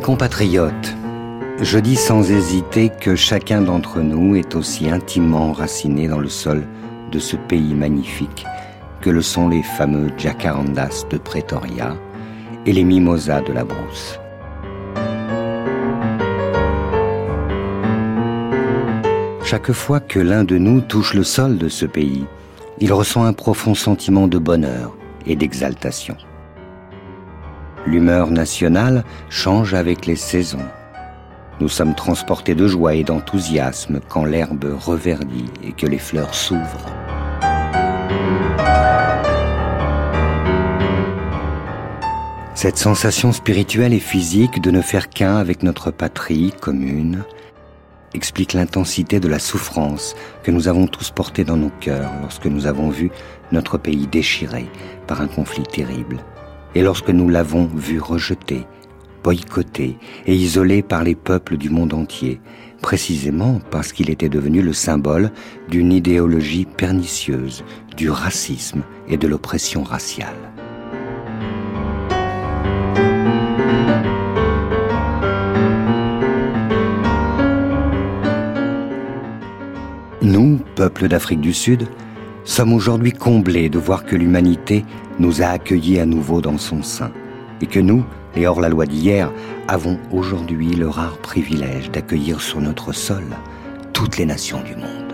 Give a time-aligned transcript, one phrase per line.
[0.00, 0.96] Mes compatriotes,
[1.60, 6.66] je dis sans hésiter que chacun d'entre nous est aussi intimement enraciné dans le sol
[7.12, 8.46] de ce pays magnifique
[9.02, 11.94] que le sont les fameux jacarandas de Pretoria
[12.64, 14.18] et les mimosas de la brousse.
[19.44, 22.24] Chaque fois que l'un de nous touche le sol de ce pays,
[22.78, 24.96] il ressent un profond sentiment de bonheur
[25.26, 26.16] et d'exaltation.
[27.90, 30.64] L'humeur nationale change avec les saisons.
[31.60, 36.86] Nous sommes transportés de joie et d'enthousiasme quand l'herbe reverdit et que les fleurs s'ouvrent.
[42.54, 47.24] Cette sensation spirituelle et physique de ne faire qu'un avec notre patrie commune
[48.14, 52.66] explique l'intensité de la souffrance que nous avons tous portée dans nos cœurs lorsque nous
[52.66, 53.10] avons vu
[53.50, 54.66] notre pays déchiré
[55.08, 56.18] par un conflit terrible
[56.74, 58.66] et lorsque nous l'avons vu rejeté
[59.22, 62.40] boycotté et isolé par les peuples du monde entier,
[62.82, 65.30] précisément parce qu'il était devenu le symbole
[65.68, 67.64] d'une idéologie pernicieuse,
[67.96, 70.34] du racisme et de l'oppression raciale.
[80.22, 81.88] Nous, peuple d'Afrique du Sud,
[82.44, 84.84] sommes aujourd'hui comblés de voir que l'humanité
[85.18, 87.10] nous a accueillis à nouveau dans son sein
[87.60, 88.04] et que nous,
[88.36, 89.30] et hors-la-loi d'hier,
[89.68, 93.24] avons aujourd'hui le rare privilège d'accueillir sur notre sol
[93.92, 95.10] toutes les nations du monde.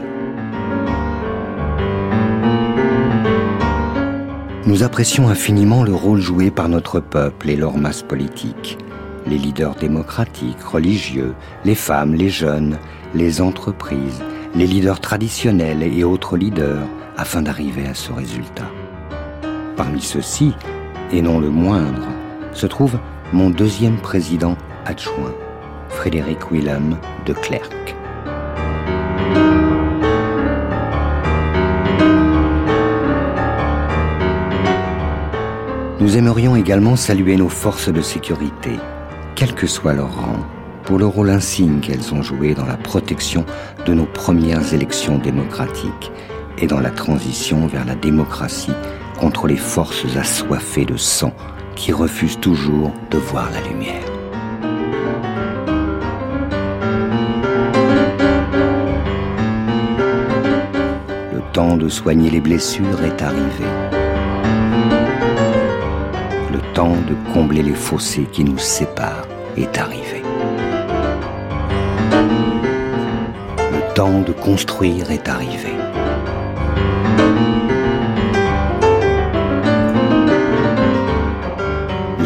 [4.66, 8.78] Nous apprécions infiniment le rôle joué par notre peuple et leur masse politique,
[9.26, 11.34] les leaders démocratiques, religieux,
[11.64, 12.78] les femmes, les jeunes,
[13.14, 14.22] les entreprises,
[14.54, 18.70] les leaders traditionnels et autres leaders, afin d'arriver à ce résultat.
[19.76, 20.54] Parmi ceux-ci,
[21.12, 22.06] et non le moindre,
[22.52, 22.98] se trouve
[23.32, 25.34] mon deuxième président adjoint,
[25.88, 27.72] Frédéric Willem de Klerk.
[35.98, 38.78] Nous aimerions également saluer nos forces de sécurité,
[39.34, 40.46] quel que soit leur rang,
[40.84, 43.44] pour le rôle insigne qu'elles ont joué dans la protection
[43.86, 46.12] de nos premières élections démocratiques
[46.58, 48.72] et dans la transition vers la démocratie
[49.18, 51.32] contre les forces assoiffées de sang
[51.74, 54.04] qui refuse toujours de voir la lumière.
[61.32, 63.64] Le temps de soigner les blessures est arrivé.
[66.52, 70.22] Le temps de combler les fossés qui nous séparent est arrivé.
[73.58, 75.85] Le temps de construire est arrivé.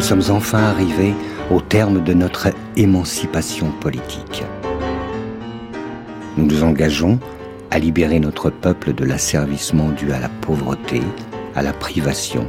[0.01, 1.13] Nous sommes enfin arrivés
[1.51, 4.43] au terme de notre émancipation politique.
[6.37, 7.19] Nous nous engageons
[7.69, 11.01] à libérer notre peuple de l'asservissement dû à la pauvreté,
[11.55, 12.47] à la privation,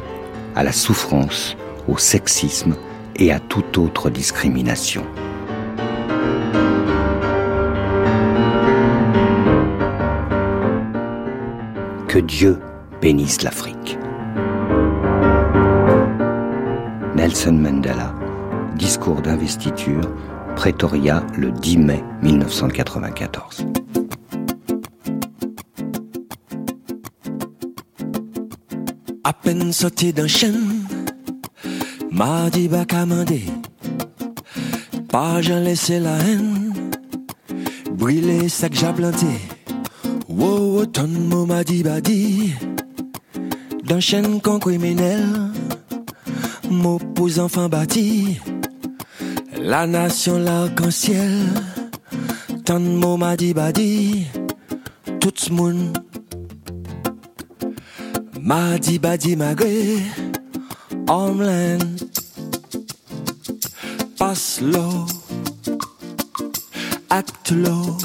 [0.56, 1.56] à la souffrance,
[1.88, 2.74] au sexisme
[3.16, 5.04] et à toute autre discrimination.
[12.12, 12.58] Que Dieu
[13.00, 13.98] bénisse l'Afrique.
[17.16, 18.14] Nelson Mandela,
[18.76, 20.02] discours d'investiture,
[20.54, 23.66] Pretoria le 10 mai 1994.
[29.24, 30.84] À peine sorti d'un chêne,
[32.10, 33.44] m'a dit bacamandé,
[35.08, 36.74] pas j'en laissé la haine,
[37.90, 39.51] brûler ça que j'ai.
[40.34, 42.54] Wow, ton mot m'a dit badi,
[43.84, 45.28] d'un chêne con criminel,
[46.70, 48.38] M'oppose enfants bâtis,
[49.60, 51.36] la nation l'arc-en-ciel.
[52.64, 54.26] Tant de mots m'a dit badi,
[55.20, 55.98] tout le monde
[58.40, 59.98] m'a dit badi malgré
[61.08, 61.78] Homeland.
[64.16, 65.06] Passe l'eau,
[67.10, 67.98] acte l'eau,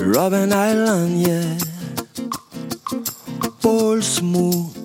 [0.00, 1.58] Robin Island, yeah.
[3.60, 4.78] Paul Smooth.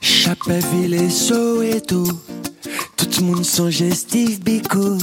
[0.00, 2.04] Chapeville et Soweto,
[2.96, 4.98] tout le monde songe Steve Biko.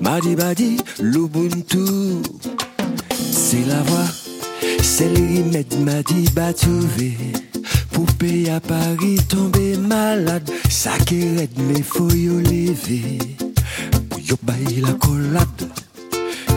[0.00, 2.22] Madi Badi, l'Ubuntu,
[3.10, 4.06] c'est la voix,
[4.82, 7.16] c'est le remède Madi Batouvé.
[7.90, 10.50] Poupée à Paris tombé malade,
[11.10, 13.18] aide mes faut yo lever.
[14.10, 15.63] Pour bailler la collade,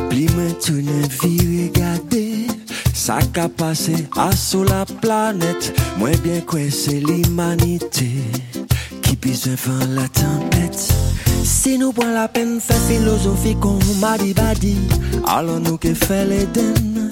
[0.09, 2.47] puis maintenant vie regarder.
[2.93, 8.09] Ça qu'a passé à sous la planète, moins bien c'est l'humanité
[9.01, 10.93] qui besoin faire la tempête.
[11.43, 14.75] Si nous prenons la peine faire philosophie qu'on m'a dit badi,
[15.25, 17.09] alors nous que fait l'Éden.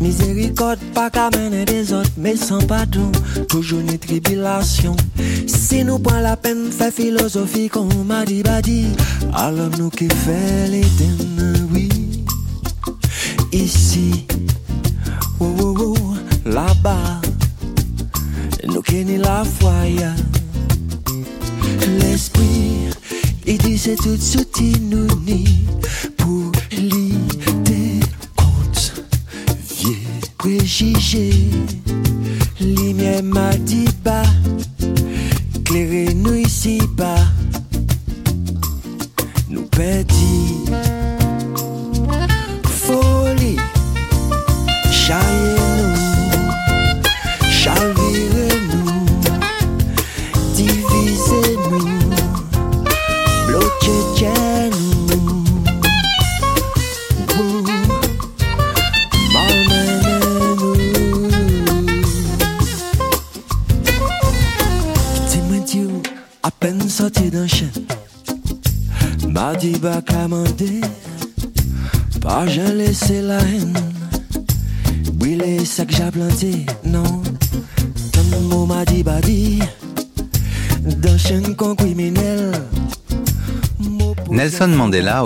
[0.00, 3.10] Miséricorde pas qu'à mener des autres, mais sans pardon,
[3.48, 4.96] toujours une tribulation.
[5.46, 8.42] Si nous prenons la peine faire philosophie qu'on m'a dit
[9.34, 11.53] alors nous que fait oui.
[13.94, 14.26] Ici,
[15.38, 15.94] oh, oh,
[16.44, 17.20] là-bas,
[18.66, 19.72] nous qui la foi,
[22.00, 22.90] l'esprit,
[23.46, 24.38] il dit c'est tout ce
[24.80, 25.44] nous ni
[26.16, 28.00] pour l'idée
[28.34, 28.94] compte
[29.78, 29.94] vieux
[30.38, 31.30] préjugé
[32.60, 34.24] lumière m'a dit pas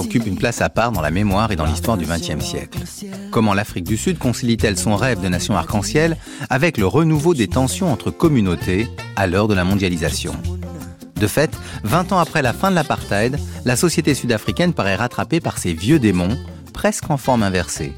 [0.08, 2.78] occupe une place à part dans la mémoire et dans l'histoire du XXe siècle.
[3.30, 6.16] Comment l'Afrique du Sud concilie-t-elle son rêve de nation arc-en-ciel
[6.48, 10.32] avec le renouveau des tensions entre communautés à l'heure de la mondialisation?
[11.16, 11.50] De fait,
[11.84, 15.98] 20 ans après la fin de l'apartheid, la société sud-africaine paraît rattrapée par ses vieux
[15.98, 16.38] démons,
[16.72, 17.92] presque en forme inversée.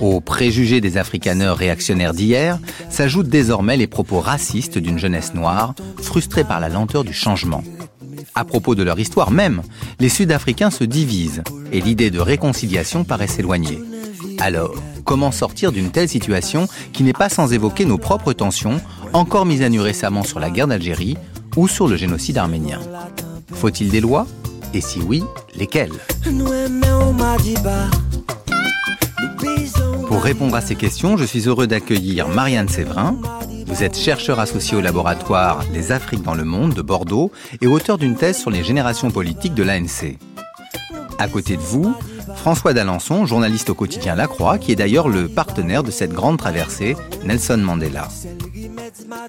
[0.00, 2.60] Aux préjugés des africaneurs réactionnaires d'hier
[2.90, 7.64] s'ajoutent désormais les propos racistes d'une jeunesse noire, frustrée par la lenteur du changement.
[8.36, 9.62] À propos de leur histoire même,
[10.00, 13.80] les Sud-Africains se divisent et l'idée de réconciliation paraît s'éloigner.
[14.40, 18.80] Alors, comment sortir d'une telle situation qui n'est pas sans évoquer nos propres tensions,
[19.12, 21.16] encore mises à nu récemment sur la guerre d'Algérie
[21.56, 22.80] ou sur le génocide arménien?
[23.52, 24.26] Faut-il des lois?
[24.72, 25.22] Et si oui,
[25.54, 25.92] lesquelles?
[30.08, 33.16] Pour répondre à ces questions, je suis heureux d'accueillir Marianne Séverin.
[33.74, 37.98] Vous êtes chercheur associé au laboratoire Les Afriques dans le monde de Bordeaux et auteur
[37.98, 40.16] d'une thèse sur les générations politiques de l'ANC.
[41.18, 41.92] À côté de vous,
[42.36, 46.38] François d'Alençon, journaliste au quotidien La Croix, qui est d'ailleurs le partenaire de cette grande
[46.38, 48.06] traversée, Nelson Mandela.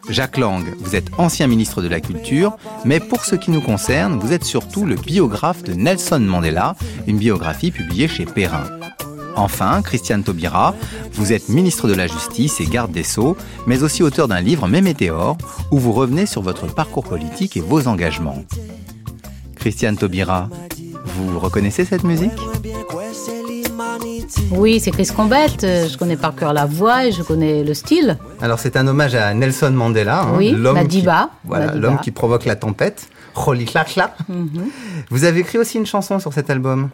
[0.10, 2.56] Jacques Lang, vous êtes ancien ministre de la Culture,
[2.86, 6.76] mais pour ce qui nous concerne, vous êtes surtout le biographe de Nelson Mandela,
[7.08, 8.66] une biographie publiée chez Perrin.
[9.36, 10.76] Enfin, Christiane Taubira,
[11.14, 13.36] vous êtes ministre de la Justice et garde des Sceaux,
[13.68, 15.38] mais aussi auteur d'un livre Mémétéore,
[15.72, 18.44] où vous revenez sur votre parcours politique et vos engagements.
[19.56, 20.50] Christiane Taubira,
[21.06, 22.32] vous reconnaissez cette musique?
[24.52, 25.48] Oui, c'est Chris Combet.
[25.64, 28.18] euh, Je connais par cœur la voix et je connais le style.
[28.42, 31.88] Alors c'est un hommage à Nelson Mandela, hein, Oui, l'homme Madiba, qui, voilà, Madiba.
[31.88, 33.10] l'homme qui provoque la tempête.
[33.36, 33.66] Holy.
[34.30, 34.50] Mhm.
[35.10, 36.90] Vous avez écrit aussi une chanson sur cet album?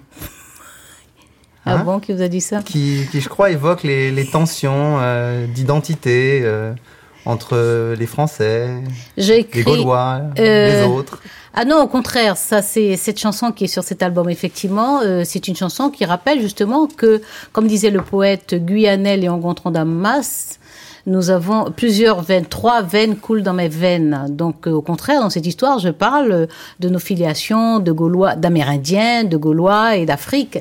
[1.66, 4.26] Ah Hein bon, qui vous a dit ça qui, qui, je crois, évoque les, les
[4.26, 6.74] tensions euh, d'identité euh,
[7.26, 8.70] entre les Français,
[9.18, 9.64] les.
[9.64, 11.22] Gaulois, euh, les autres.
[11.54, 14.30] Ah non, au contraire, ça c'est cette chanson qui est sur cet album.
[14.30, 19.38] Effectivement, euh, c'est une chanson qui rappelle justement que, comme disait le poète guyanais Léon
[19.38, 20.58] Gontran d'Amas,
[21.08, 24.28] nous avons plusieurs veines, trois veines coulent dans mes veines.
[24.30, 26.48] Donc, euh, au contraire, dans cette histoire, je parle
[26.80, 30.60] de nos filiations de Gaulois, d'Amérindiens, de Gaulois et d'Afrique.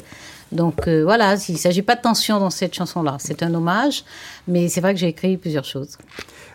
[0.52, 3.16] Donc euh, voilà, il ne s'agit pas de tension dans cette chanson-là.
[3.20, 4.04] C'est un hommage,
[4.48, 5.96] mais c'est vrai que j'ai écrit plusieurs choses.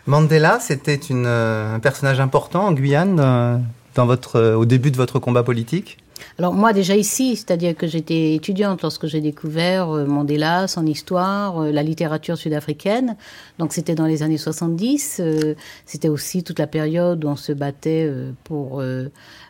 [0.06, 3.58] Mandela, c'était euh, un personnage important en Guyane euh,
[3.96, 5.98] dans votre, euh, au début de votre combat politique?
[6.38, 11.82] Alors moi déjà ici, c'est-à-dire que j'étais étudiante lorsque j'ai découvert Mandela, son histoire, la
[11.82, 13.16] littérature sud-africaine.
[13.58, 15.20] Donc c'était dans les années 70.
[15.20, 18.10] euh, c'était aussi toute la période où on se battait
[18.44, 18.82] pour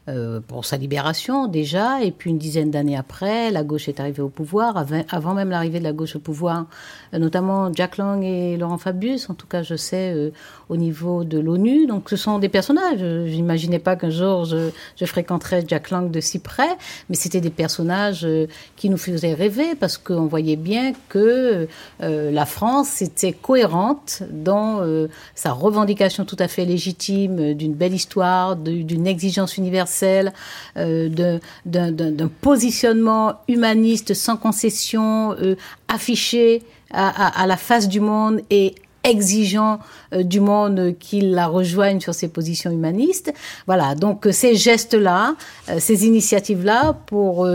[0.09, 2.03] euh, euh, pour sa libération déjà.
[2.03, 4.85] Et puis une dizaine d'années après, la gauche est arrivée au pouvoir.
[5.11, 6.67] Avant, même l'arrivée de la gauche au pouvoir,
[7.15, 9.31] euh, notamment Jack Lang et Laurent Fabius.
[9.31, 10.31] En tout cas, je sais euh,
[10.69, 11.87] au niveau de l'ONU.
[11.87, 13.01] Donc ce sont des personnages.
[13.01, 16.77] Je n'imaginais pas qu'un jour je, je fréquenterais Jack Lang de si près,
[17.09, 18.47] mais c'était des personnages euh,
[18.77, 21.69] qui nous faisaient rêver parce qu'on voyait bien que
[22.03, 27.75] euh, la France était cohérente dans euh, sa revendication tout à fait légitime euh, d'une
[27.75, 35.57] belle histoire, d'une exigence universelle, euh, d'un positionnement humaniste sans concession, euh,
[35.89, 36.63] affiché
[36.93, 38.77] à la face du monde et
[39.07, 39.79] exigeant
[40.13, 43.33] euh, du monde qu'il la rejoigne sur ses positions humanistes.
[43.67, 45.35] Voilà, donc ces gestes-là,
[45.79, 47.49] ces initiatives-là, pour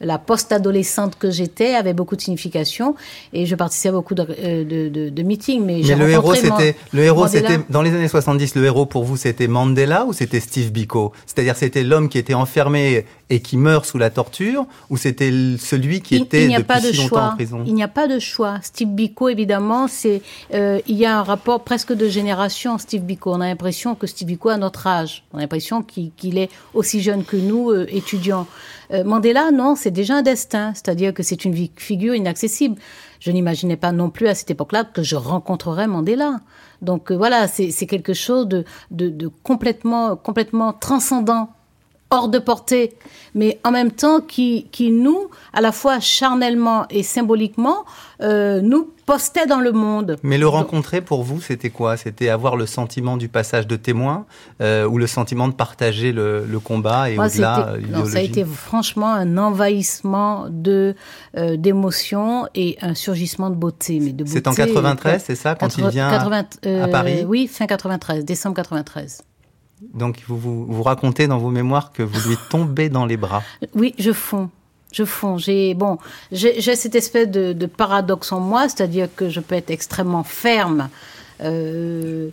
[0.00, 2.94] la post-adolescente que j'étais, avaient beaucoup de signification
[3.32, 5.64] et je participais à beaucoup de, de, de, meetings.
[5.64, 8.54] Mais, mais le héros, c'était le héros, c'était dans les années 70.
[8.54, 11.12] Le héros pour vous, c'était Mandela ou c'était Steve Biko?
[11.26, 16.00] C'est-à-dire, c'était l'homme qui était enfermé et qui meurt sous la torture, ou c'était celui
[16.00, 17.20] qui était il, depuis pas de si choix.
[17.20, 17.62] longtemps en prison?
[17.66, 18.58] Il n'y a pas de choix.
[18.62, 20.22] Steve Biko, évidemment, c'est
[20.54, 22.78] euh, il y a un rapport presque de génération.
[22.78, 25.24] Steve Biko, on a l'impression que Steve Biko a notre âge.
[25.32, 28.46] On a l'impression qu'il est aussi jeune que nous, euh, étudiants.
[28.90, 32.76] Euh, Mandela, non, c'est déjà un destin, c'est-à-dire que c'est une figure inaccessible.
[33.20, 36.40] Je n'imaginais pas non plus à cette époque-là que je rencontrerais Mandela.
[36.80, 41.50] Donc voilà, c'est quelque chose de, de, de complètement, complètement transcendant
[42.10, 42.94] hors de portée,
[43.34, 47.84] mais en même temps qui, qui nous, à la fois charnellement et symboliquement,
[48.22, 50.16] euh, nous postait dans le monde.
[50.22, 51.96] Mais le rencontrer pour vous, c'était quoi?
[51.96, 54.26] C'était avoir le sentiment du passage de témoin
[54.60, 58.44] euh, ou le sentiment de partager le, le combat et au-delà l'idéologie Ça a été
[58.44, 60.94] franchement un envahissement de
[61.36, 63.98] euh, d'émotions et un surgissement de beauté.
[64.00, 67.24] Mais de C'est en 93, c'est ça, quand il vient à Paris?
[67.26, 69.22] Oui, fin 93, décembre 93.
[69.94, 73.42] Donc vous, vous, vous racontez dans vos mémoires que vous lui tombez dans les bras.
[73.74, 74.50] Oui, je fonds.
[74.92, 75.36] Je fonds.
[75.38, 75.98] J'ai bon,
[76.32, 80.88] j'ai cette espèce de, paradoxe en moi, c'est-à-dire que je peux être extrêmement ferme
[81.42, 82.30] euh,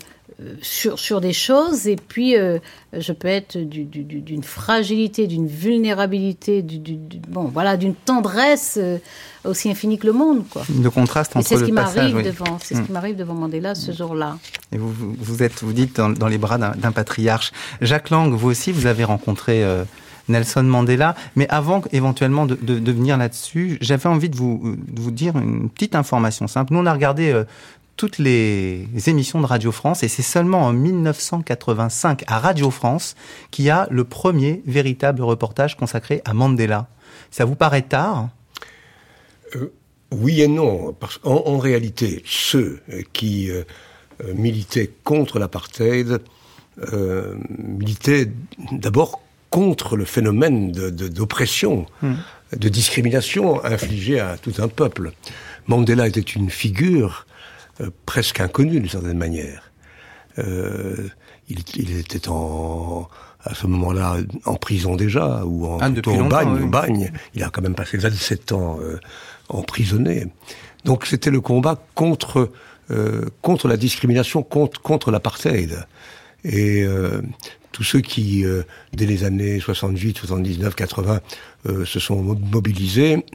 [0.62, 2.60] sur, sur des choses, et puis euh,
[2.92, 6.98] je peux être d'une fragilité, d'une vulnérabilité, du,
[7.30, 8.98] bon, voilà, d'une tendresse euh,
[9.46, 10.63] aussi infinie que le monde, quoi.
[10.68, 12.94] De contraste entre c'est ce qui m'arrive devant, c'est ce qui mm.
[12.94, 14.38] m'arrive devant Mandela ce jour-là.
[14.74, 17.51] Et vous, vous êtes, vous dites dans, les bras d'un patriarche.
[17.82, 19.63] Jacques Lang, vous aussi, vous avez rencontré.
[19.63, 19.84] Euh,
[20.27, 21.13] Nelson Mandela.
[21.36, 25.38] Mais avant éventuellement de, de, de venir là-dessus, j'avais envie de vous, de vous dire
[25.38, 26.74] une petite information simple.
[26.74, 27.44] Nous, on a regardé
[27.97, 33.15] toutes les émissions de Radio France et c'est seulement en 1985 à Radio France
[33.51, 36.87] qu'il y a le premier véritable reportage consacré à Mandela.
[37.31, 38.29] Ça vous paraît tard?
[39.55, 39.71] Euh,
[40.11, 42.81] Oui et non, parce qu'en en réalité, ceux
[43.13, 43.63] qui euh,
[44.33, 46.19] militaient contre l'apartheid
[46.91, 48.29] euh, militaient
[48.71, 52.17] d'abord contre le phénomène d'oppression, de, hmm.
[52.57, 55.13] de discrimination infligée à tout un peuple.
[55.67, 57.25] Mandela était une figure
[58.05, 59.72] presque inconnu d'une certaine manière.
[60.38, 61.08] Euh,
[61.48, 63.08] il, il, était en,
[63.44, 67.12] à ce moment-là en prison déjà, ou en ah, au bagne, bagne.
[67.34, 69.00] Il a quand même passé 27 ans euh,
[69.50, 70.27] emprisonné.
[70.84, 72.51] Donc c'était le combat contre
[72.91, 75.86] euh, contre la discrimination, contre contre l'apartheid.
[76.44, 77.22] Et euh,
[77.72, 78.62] tous ceux qui, euh,
[78.94, 81.20] dès les années 78, 79, 80,
[81.84, 83.25] se sont mobilisés,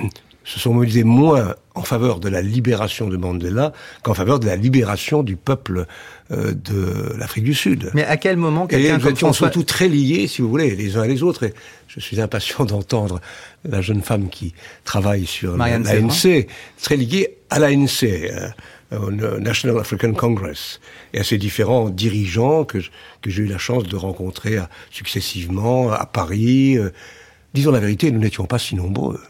[0.44, 4.56] se sont mobilisés moins en faveur de la libération de Mandela qu'en faveur de la
[4.56, 5.87] libération du peuple
[6.30, 7.90] euh, de l'Afrique du Sud.
[7.94, 9.49] Mais à quel moment quelqu'un comme François...
[9.49, 11.44] surtout très liés, si vous voulez, les uns et les autres.
[11.44, 11.54] Et
[11.88, 13.20] je suis impatient d'entendre
[13.64, 14.54] la jeune femme qui
[14.85, 16.47] travaille sur l'ANC,
[16.82, 18.49] très liée à l'ANC, euh,
[18.92, 20.80] au National African Congress,
[21.14, 22.78] et à ces différents dirigeants que,
[23.23, 24.59] que j'ai eu la chance de rencontrer
[24.90, 26.76] successivement à Paris.
[26.76, 26.90] Euh,
[27.54, 29.20] disons la vérité, nous n'étions pas si nombreux.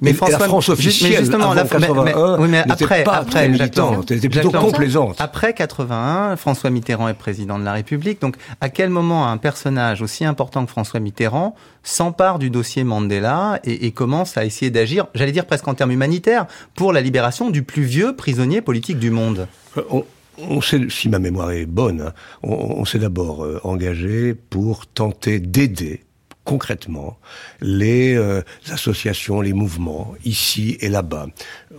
[0.00, 4.10] Mais François, la France officielle, mais justement, avant 81, oui, mais après, pas après, militante,
[4.10, 5.16] elle était plutôt complaisante.
[5.20, 8.20] Après 81, François Mitterrand est président de la République.
[8.20, 13.60] Donc, à quel moment un personnage aussi important que François Mitterrand s'empare du dossier Mandela
[13.64, 17.50] et, et commence à essayer d'agir, j'allais dire presque en termes humanitaires, pour la libération
[17.50, 19.46] du plus vieux prisonnier politique du monde?
[19.76, 20.04] Euh, on,
[20.38, 22.12] on sait, si ma mémoire est bonne, hein,
[22.42, 26.00] on, on s'est d'abord euh, engagé pour tenter d'aider
[26.46, 27.18] concrètement
[27.60, 31.26] les euh, associations, les mouvements, ici et là-bas.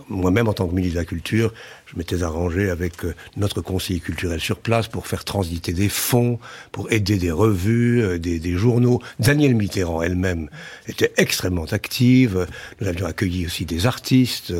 [0.08, 1.52] Moi-même, en tant que ministre de la Culture,
[1.86, 6.38] je m'étais arrangé avec euh, notre conseiller culturel sur place pour faire transiter des fonds,
[6.70, 9.00] pour aider des revues, euh, des, des, journaux.
[9.18, 10.50] Danielle Mitterrand elle-même
[10.86, 12.46] était extrêmement active.
[12.80, 14.52] Nous avions accueilli aussi des artistes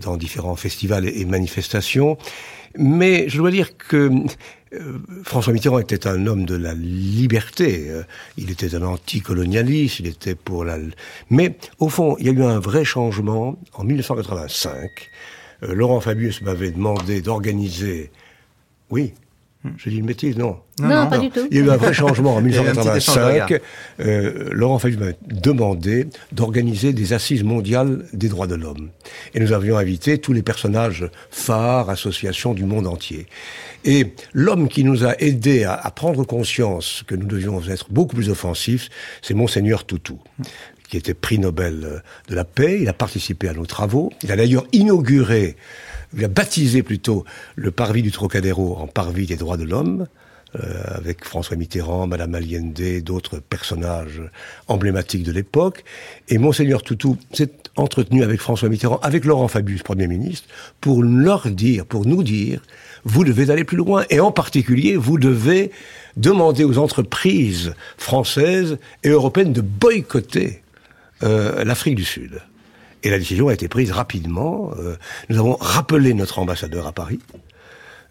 [0.00, 2.16] dans différents festivals et manifestations.
[2.78, 4.10] Mais je dois dire que
[4.72, 7.86] euh, François Mitterrand était un homme de la liberté.
[7.88, 8.02] Euh,
[8.36, 10.78] il était un anticolonialiste, il était pour la...
[11.30, 14.90] Mais au fond, il y a eu un vrai changement en 1985.
[15.62, 18.10] Euh, Laurent Fabius m'avait demandé d'organiser...
[18.90, 19.14] Oui,
[19.76, 20.58] je dis une bêtise, non.
[20.80, 21.48] Non, pas du tout.
[21.50, 23.60] Il y a eu un vrai changement en 1985.
[24.00, 28.90] Euh, Laurent Fabius m'a demandé d'organiser des assises mondiales des droits de l'homme.
[29.34, 33.26] Et nous avions invité tous les personnages phares, associations du monde entier.
[33.84, 38.16] Et l'homme qui nous a aidés à, à, prendre conscience que nous devions être beaucoup
[38.16, 38.88] plus offensifs,
[39.22, 40.20] c'est Monseigneur Toutou
[40.86, 42.78] qui était prix Nobel de la paix.
[42.80, 44.12] Il a participé à nos travaux.
[44.22, 45.56] Il a d'ailleurs inauguré,
[46.16, 47.24] il a baptisé plutôt
[47.56, 50.06] le parvis du Trocadéro en parvis des droits de l'homme.
[50.54, 54.22] Euh, avec François Mitterrand, Madame Allende, d'autres personnages
[54.68, 55.84] emblématiques de l'époque.
[56.28, 60.48] Et Monseigneur Toutou s'est entretenu avec François Mitterrand, avec Laurent Fabius, Premier ministre,
[60.80, 62.62] pour leur dire, pour nous dire,
[63.04, 64.04] vous devez aller plus loin.
[64.08, 65.72] Et en particulier, vous devez
[66.16, 70.62] demander aux entreprises françaises et européennes de boycotter
[71.22, 72.40] euh, l'Afrique du Sud.
[73.02, 74.72] Et la décision a été prise rapidement.
[74.78, 74.96] Euh,
[75.28, 77.20] nous avons rappelé notre ambassadeur à Paris.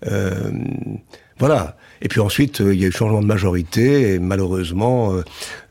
[0.08, 0.52] Euh,
[1.38, 1.76] voilà.
[2.02, 5.24] Et puis ensuite, euh, il y a eu changement de majorité et malheureusement, euh,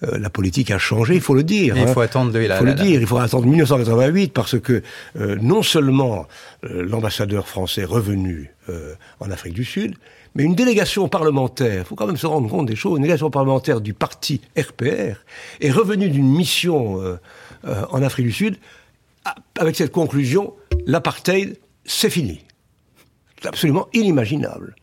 [0.02, 1.14] euh, la politique a changé.
[1.14, 1.76] Il faut le dire.
[1.76, 2.04] il faut hein.
[2.04, 2.38] attendre.
[2.38, 3.00] il faut le dire.
[3.00, 4.82] Il faut attendre 1988 parce que
[5.40, 6.26] non seulement
[6.62, 8.50] l'ambassadeur français revenu
[9.20, 9.94] en Afrique du Sud,
[10.34, 11.82] mais une délégation parlementaire.
[11.82, 12.96] Il faut quand même se rendre compte des choses.
[12.96, 15.24] Une délégation parlementaire du parti RPR
[15.60, 17.18] est revenue d'une mission
[17.64, 18.58] en Afrique du Sud
[19.58, 20.54] avec cette conclusion
[20.86, 22.44] l'apartheid, c'est fini.
[23.40, 24.74] C'est absolument inimaginable.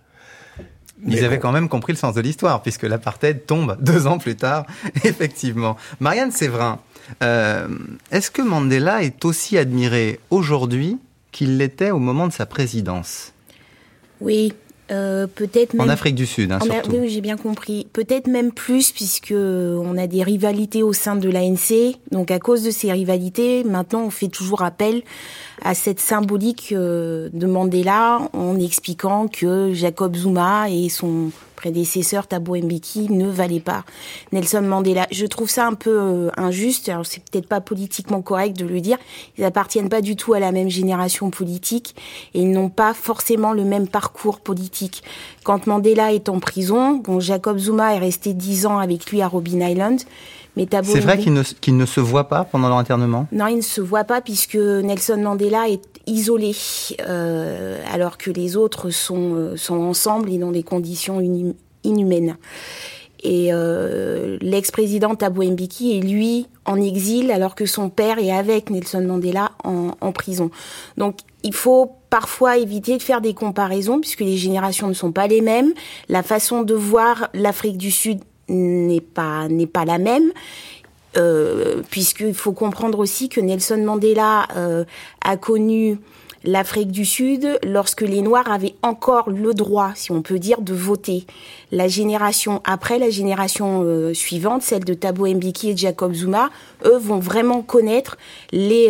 [1.08, 4.36] Ils avaient quand même compris le sens de l'histoire, puisque l'apartheid tombe deux ans plus
[4.36, 4.66] tard,
[5.04, 5.76] effectivement.
[6.00, 6.80] Marianne Séverin,
[7.24, 7.68] euh,
[8.12, 11.00] est-ce que Mandela est aussi admiré aujourd'hui
[11.32, 13.34] qu'il l'était au moment de sa présidence?
[14.20, 14.54] Oui,
[14.92, 15.88] euh, peut-être même...
[15.88, 16.92] En Afrique du Sud, hein, surtout.
[16.92, 17.88] Oui, j'ai bien compris.
[17.94, 21.96] Peut-être même plus, puisque on a des rivalités au sein de l'ANC.
[22.12, 25.04] Donc, à cause de ces rivalités, maintenant, on fait toujours appel
[25.64, 32.56] à cette symbolique euh, de Mandela en expliquant que Jacob Zuma et son prédécesseur Thabo
[32.56, 33.84] Mbeki ne valaient pas
[34.32, 35.06] Nelson Mandela.
[35.12, 36.90] Je trouve ça un peu euh, injuste.
[36.90, 38.98] Alors c'est peut-être pas politiquement correct de le dire.
[39.38, 41.96] Ils appartiennent pas du tout à la même génération politique
[42.34, 45.04] et ils n'ont pas forcément le même parcours politique.
[45.44, 49.28] Quand Mandela est en prison, bon Jacob Zuma est resté dix ans avec lui à
[49.28, 50.02] Robben Island.
[50.84, 53.28] C'est vrai qu'il ne, ne, se voit pas pendant leur internement?
[53.32, 56.54] Non, il ne se voit pas puisque Nelson Mandela est isolé,
[57.08, 61.22] euh, alors que les autres sont, euh, sont ensemble et dans des conditions
[61.84, 62.38] inhumaines.
[63.24, 68.72] Et euh, l'ex-président Thabo Mbeki est lui en exil alors que son père est avec
[68.72, 70.50] Nelson Mandela en, en prison.
[70.98, 75.28] Donc il faut parfois éviter de faire des comparaisons puisque les générations ne sont pas
[75.28, 75.72] les mêmes.
[76.10, 80.32] La façon de voir l'Afrique du Sud n'est pas n'est pas la même.
[81.18, 84.86] Euh, puisqu'il faut comprendre aussi que Nelson Mandela euh,
[85.22, 85.98] a connu
[86.46, 90.74] l'Afrique du Sud lorsque les Noirs avaient encore le droit, si on peut dire, de
[90.74, 91.26] voter.
[91.72, 96.50] La génération après, la génération euh, suivante, celle de Thabo Mbeki et Jacob Zuma,
[96.86, 98.18] eux vont vraiment connaître
[98.54, 98.88] les,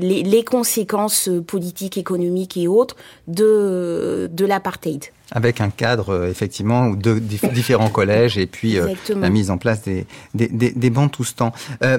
[0.00, 2.96] les, les, conséquences politiques, économiques et autres
[3.28, 9.30] de, de l'apartheid avec un cadre euh, effectivement de différents collèges et puis euh, la
[9.30, 11.52] mise en place des, des, des, des bancs tout ce temps.
[11.82, 11.98] Euh,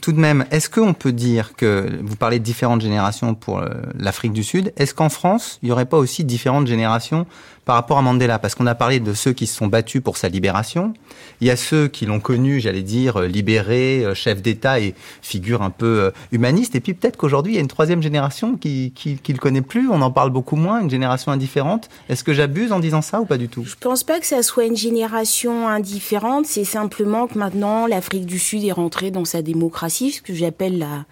[0.00, 3.62] tout de même, est-ce qu'on peut dire que vous parlez de différentes générations pour
[3.98, 7.26] l'Afrique du Sud Est-ce qu'en France, il n'y aurait pas aussi différentes générations
[7.66, 10.16] par rapport à Mandela, parce qu'on a parlé de ceux qui se sont battus pour
[10.16, 10.94] sa libération.
[11.40, 14.94] Il y a ceux qui l'ont connu, j'allais dire, euh, libéré, euh, chef d'État et
[15.20, 16.76] figure un peu euh, humaniste.
[16.76, 19.90] Et puis peut-être qu'aujourd'hui, il y a une troisième génération qui, qui, le connaît plus.
[19.90, 21.88] On en parle beaucoup moins, une génération indifférente.
[22.08, 23.64] Est-ce que j'abuse en disant ça ou pas du tout?
[23.64, 26.46] Je pense pas que ça soit une génération indifférente.
[26.46, 30.78] C'est simplement que maintenant, l'Afrique du Sud est rentrée dans sa démocratie, ce que j'appelle
[30.78, 31.04] la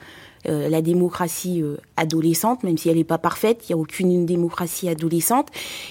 [0.47, 4.27] euh, la démocratie euh, adolescente, même si elle n'est pas parfaite, il n'y a aucune
[4.27, 5.49] démocratie adolescente.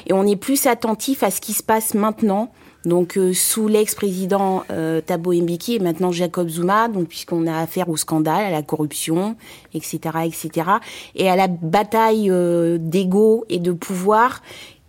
[0.07, 2.51] Et on est plus attentif à ce qui se passe maintenant.
[2.85, 4.63] Donc euh, sous l'ex-président
[5.05, 9.35] Thabo Mbeki et maintenant Jacob Zuma, donc puisqu'on a affaire au scandale, à la corruption,
[9.73, 10.69] etc., etc.,
[11.15, 12.29] et à la bataille
[12.79, 14.41] d'ego et de pouvoir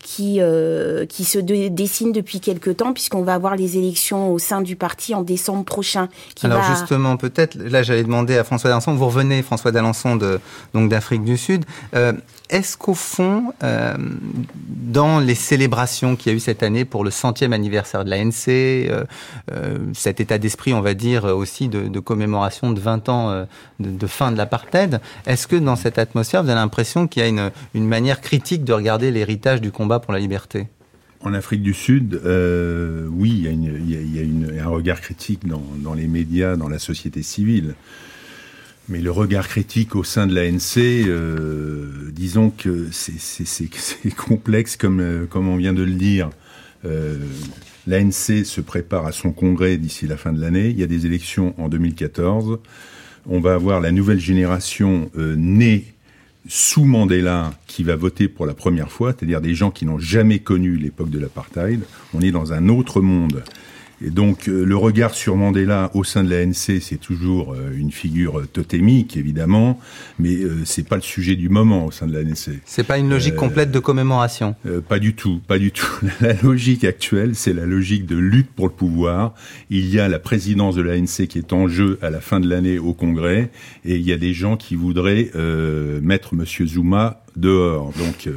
[0.05, 4.61] qui, euh, qui se dessine depuis quelque temps, puisqu'on va avoir les élections au sein
[4.61, 6.09] du parti en décembre prochain.
[6.43, 10.40] Alors justement, peut-être, là j'allais demander à François D'Alençon, vous revenez François D'Alençon de,
[10.75, 11.64] donc d'Afrique du Sud,
[11.95, 12.12] euh,
[12.55, 13.97] est-ce qu'au fond, euh,
[14.69, 18.47] dans les célébrations qu'il y a eu cette année pour le centième anniversaire de l'ANC,
[18.49, 19.05] euh,
[19.51, 23.47] euh, cet état d'esprit, on va dire, aussi de, commémoration de 20 ans
[23.81, 27.51] de, fin de l'apartheid, est-ce que dans cette atmosphère, vous avez l'impression qu'il y a
[27.75, 30.69] une, manière critique de regarder l'héritage du combat pour la liberté?
[31.23, 36.69] En Afrique du Sud, oui, il y a, un regard critique dans, les médias, dans
[36.69, 37.75] la société civile.
[38.88, 45.27] Mais le regard critique au sein de l'ANC, euh, disons que c'est complexe comme, euh,
[45.27, 46.29] comme on vient de le dire.
[46.85, 47.16] Euh,
[47.87, 50.68] L'ANC se prépare à son congrès d'ici la fin de l'année.
[50.68, 52.59] Il y a des élections en 2014.
[53.27, 55.85] On va avoir la nouvelle génération née
[56.47, 60.38] sous Mandela qui va voter pour la première fois, c'est-à-dire des gens qui n'ont jamais
[60.38, 61.81] connu l'époque de l'apartheid.
[62.14, 63.44] On est dans un autre monde.
[64.02, 67.92] Et donc euh, le regard sur Mandela au sein de l'ANC, c'est toujours euh, une
[67.92, 69.78] figure totémique évidemment,
[70.18, 72.57] mais euh, c'est pas le sujet du moment au sein de l'ANC.
[72.64, 74.57] C'est pas une logique complète de commémoration.
[74.88, 75.87] pas du tout, pas du tout.
[76.20, 79.35] La logique actuelle, c'est la logique de lutte pour le pouvoir.
[79.70, 82.48] Il y a la présidence de l'ANC qui est en jeu à la fin de
[82.48, 83.50] l'année au Congrès,
[83.85, 85.30] et il y a des gens qui voudraient
[86.02, 87.92] mettre Monsieur Zuma dehors.
[87.98, 88.28] Donc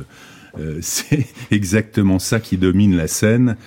[0.82, 3.58] c'est exactement ça qui domine la scène.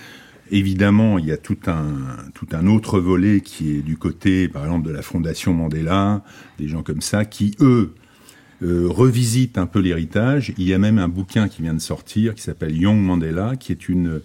[0.51, 4.91] Évidemment, il y a tout un, autre volet qui est du côté, par exemple, de
[4.91, 6.23] la Fondation Mandela,
[6.59, 7.93] des gens comme ça, qui, eux,
[8.61, 10.53] euh, revisitent un peu l'héritage.
[10.57, 13.71] Il y a même un bouquin qui vient de sortir, qui s'appelle Young Mandela, qui
[13.71, 14.07] est une...
[14.07, 14.19] Euh,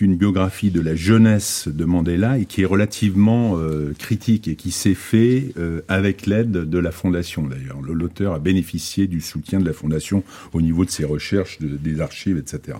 [0.00, 4.94] biographie de la jeunesse de Mandela et qui est relativement euh, critique et qui s'est
[4.94, 5.52] fait
[5.88, 7.82] avec l'aide de la fondation d'ailleurs.
[7.82, 10.22] L'auteur a bénéficié du soutien de la fondation
[10.54, 12.78] au niveau de ses recherches, des archives, etc.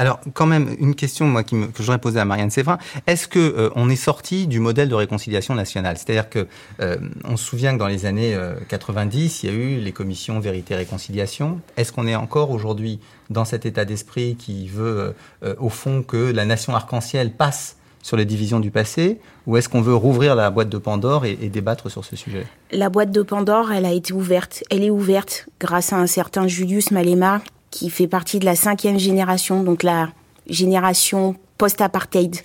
[0.00, 2.78] Alors, quand même, une question que je voudrais poser à Marianne Séverin.
[3.06, 5.98] Est-ce que euh, on est sorti du modèle de réconciliation nationale?
[5.98, 6.46] C'est-à-dire que
[6.80, 8.34] euh, on se souvient que dans les années
[8.70, 11.60] 90, euh, il y a eu les commissions vérité réconciliation.
[11.76, 15.14] Est-ce qu'on est encore aujourd'hui dans cet état d'esprit qui veut,
[15.58, 19.20] au fond, que la nation arc-en-ciel passe sur les divisions du passé?
[19.46, 22.46] Ou est-ce qu'on veut rouvrir la boîte de Pandore et, débattre sur ce sujet?
[22.72, 24.64] La boîte de Pandore, elle a été ouverte.
[24.70, 28.98] Elle est ouverte grâce à un certain Julius Malema qui fait partie de la cinquième
[28.98, 30.10] génération, donc la
[30.48, 32.36] génération post-apartheid.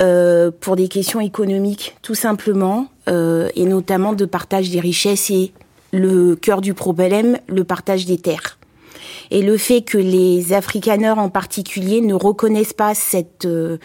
[0.00, 5.52] Euh, pour des questions économiques, tout simplement, euh, et notamment de partage des richesses et
[5.92, 8.58] le cœur du problème, le partage des terres.
[9.30, 13.76] Et le fait que les Afrikaners en particulier ne reconnaissent pas cette euh,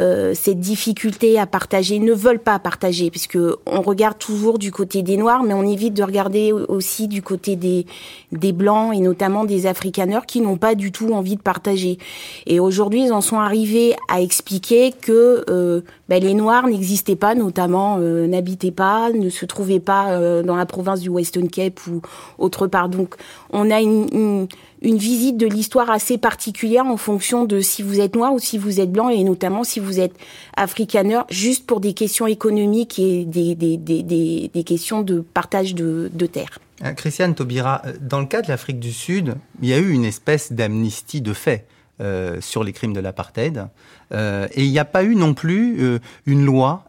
[0.00, 5.02] euh, cette difficulté à partager, ne veulent pas partager, puisque on regarde toujours du côté
[5.02, 7.86] des Noirs, mais on évite de regarder aussi du côté des,
[8.32, 11.98] des Blancs et notamment des Afrikaners qui n'ont pas du tout envie de partager.
[12.46, 17.34] Et aujourd'hui, ils en sont arrivés à expliquer que euh, ben, les Noirs n'existaient pas,
[17.34, 21.80] notamment euh, n'habitaient pas, ne se trouvaient pas euh, dans la province du Western Cape
[21.86, 22.02] ou
[22.36, 22.90] autre part.
[22.90, 23.14] Donc,
[23.48, 24.46] on a une,
[24.82, 28.58] une visite de l'histoire assez particulière en fonction de si vous êtes noir ou si
[28.58, 30.12] vous êtes blanc et notamment si vous êtes
[30.54, 36.58] africaner, juste pour des questions économiques et des, questions de partage de, de terres.
[36.84, 40.04] Euh, Christiane Taubira, dans le cas de l'Afrique du Sud, il y a eu une
[40.04, 41.64] espèce d'amnistie de fait.
[42.02, 43.68] Euh, sur les crimes de l'apartheid.
[44.12, 46.84] Euh, et il n'y a pas eu non plus euh, une loi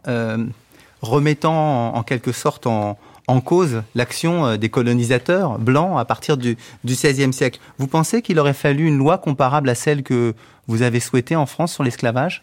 [1.02, 2.96] remettant en, quelque sorte en,
[3.44, 7.60] cause l'action des colonisateurs blancs à partir du, XVIe siècle.
[7.78, 10.34] Vous pensez qu'il aurait fallu une loi comparable à celle que
[10.66, 12.42] vous avez souhaitée en France sur l'esclavage?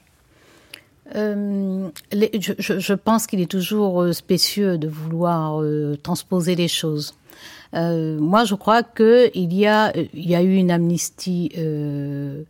[1.14, 5.62] Les, je, pense qu'il est toujours spécieux de vouloir
[6.04, 7.16] transposer les choses.
[7.74, 12.44] Euh, moi, je crois qu'il y a, il y a eu une amnistie euh, euh,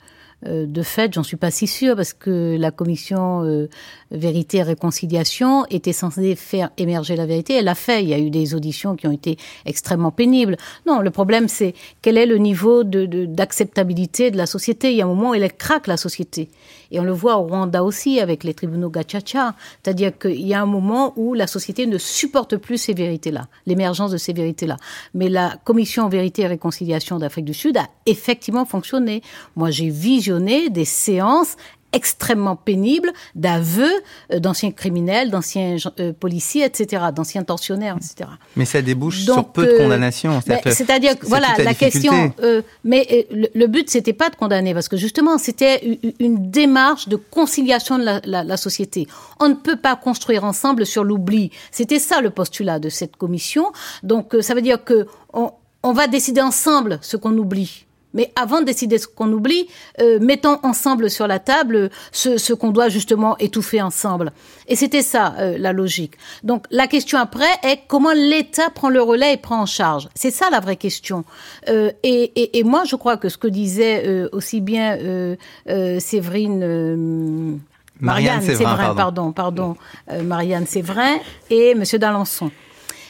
[0.43, 3.69] de fait, j'en suis pas si sûre parce que la commission euh,
[4.10, 7.58] vérité et réconciliation était censée faire émerger la vérité.
[7.58, 8.01] Elle l'a fait.
[8.01, 10.58] Il y a eu des auditions qui ont été extrêmement pénibles.
[10.88, 14.91] Non, le problème c'est quel est le niveau d'acceptabilité de, de, de, la société.
[14.91, 16.49] Il y a un moment où elle craque la société.
[16.89, 19.56] Et on le voit au Rwanda aussi avec les tribunaux gachacha.
[19.84, 24.12] C'est-à-dire qu'il y a un moment où la société ne supporte plus ces vérités-là, l'émergence
[24.12, 24.77] de ces vérités-là.
[25.13, 29.21] Mais la commission vérité et réconciliation d'Afrique du Sud a effectivement fonctionné.
[29.56, 31.55] Moi, j'ai visionné des séances
[31.93, 33.91] extrêmement pénible d'aveux
[34.31, 38.29] euh, d'anciens criminels, d'anciens euh, policiers, etc., d'anciens tortionnaires, etc.
[38.55, 40.39] Mais ça débouche Donc, sur peu de condamnations.
[40.41, 42.33] C'est-à-dire que, voilà, la, la question.
[42.41, 46.49] Euh, mais euh, le, le but, c'était pas de condamner, parce que justement, c'était une
[46.49, 49.07] démarche de conciliation de la, la, la, société.
[49.39, 51.51] On ne peut pas construire ensemble sur l'oubli.
[51.71, 53.71] C'était ça le postulat de cette commission.
[54.03, 55.51] Donc, euh, ça veut dire que on,
[55.83, 57.85] on va décider ensemble ce qu'on oublie.
[58.13, 59.67] Mais avant de décider ce qu'on oublie,
[60.00, 64.32] euh, mettons ensemble sur la table ce, ce qu'on doit justement étouffer ensemble.
[64.67, 66.13] Et c'était ça euh, la logique.
[66.43, 70.10] Donc la question après est comment l'État prend le relais et prend en charge.
[70.15, 71.24] C'est ça la vraie question.
[71.69, 75.36] Euh, et, et, et, moi, je crois que ce que disait euh, aussi bien euh,
[75.69, 77.60] euh, Séverine.
[78.00, 79.76] Marianne, Séverin, Séverin, pardon, pardon,
[80.08, 81.17] pardon Marianne Séverin
[81.52, 82.50] et Monsieur d'Alençon.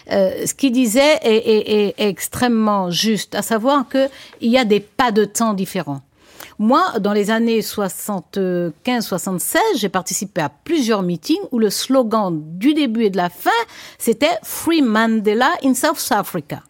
[0.10, 4.10] Euh, ce qu'il disait est, est, est, extrêmement juste, à savoir qu'il
[4.42, 6.02] y a des pas de temps différents.
[6.60, 13.06] Moi, dans les années 75-76, j'ai participé à plusieurs meetings où le slogan du début
[13.06, 13.50] et de la fin,
[13.98, 16.62] c'était Free Mandela in South Africa.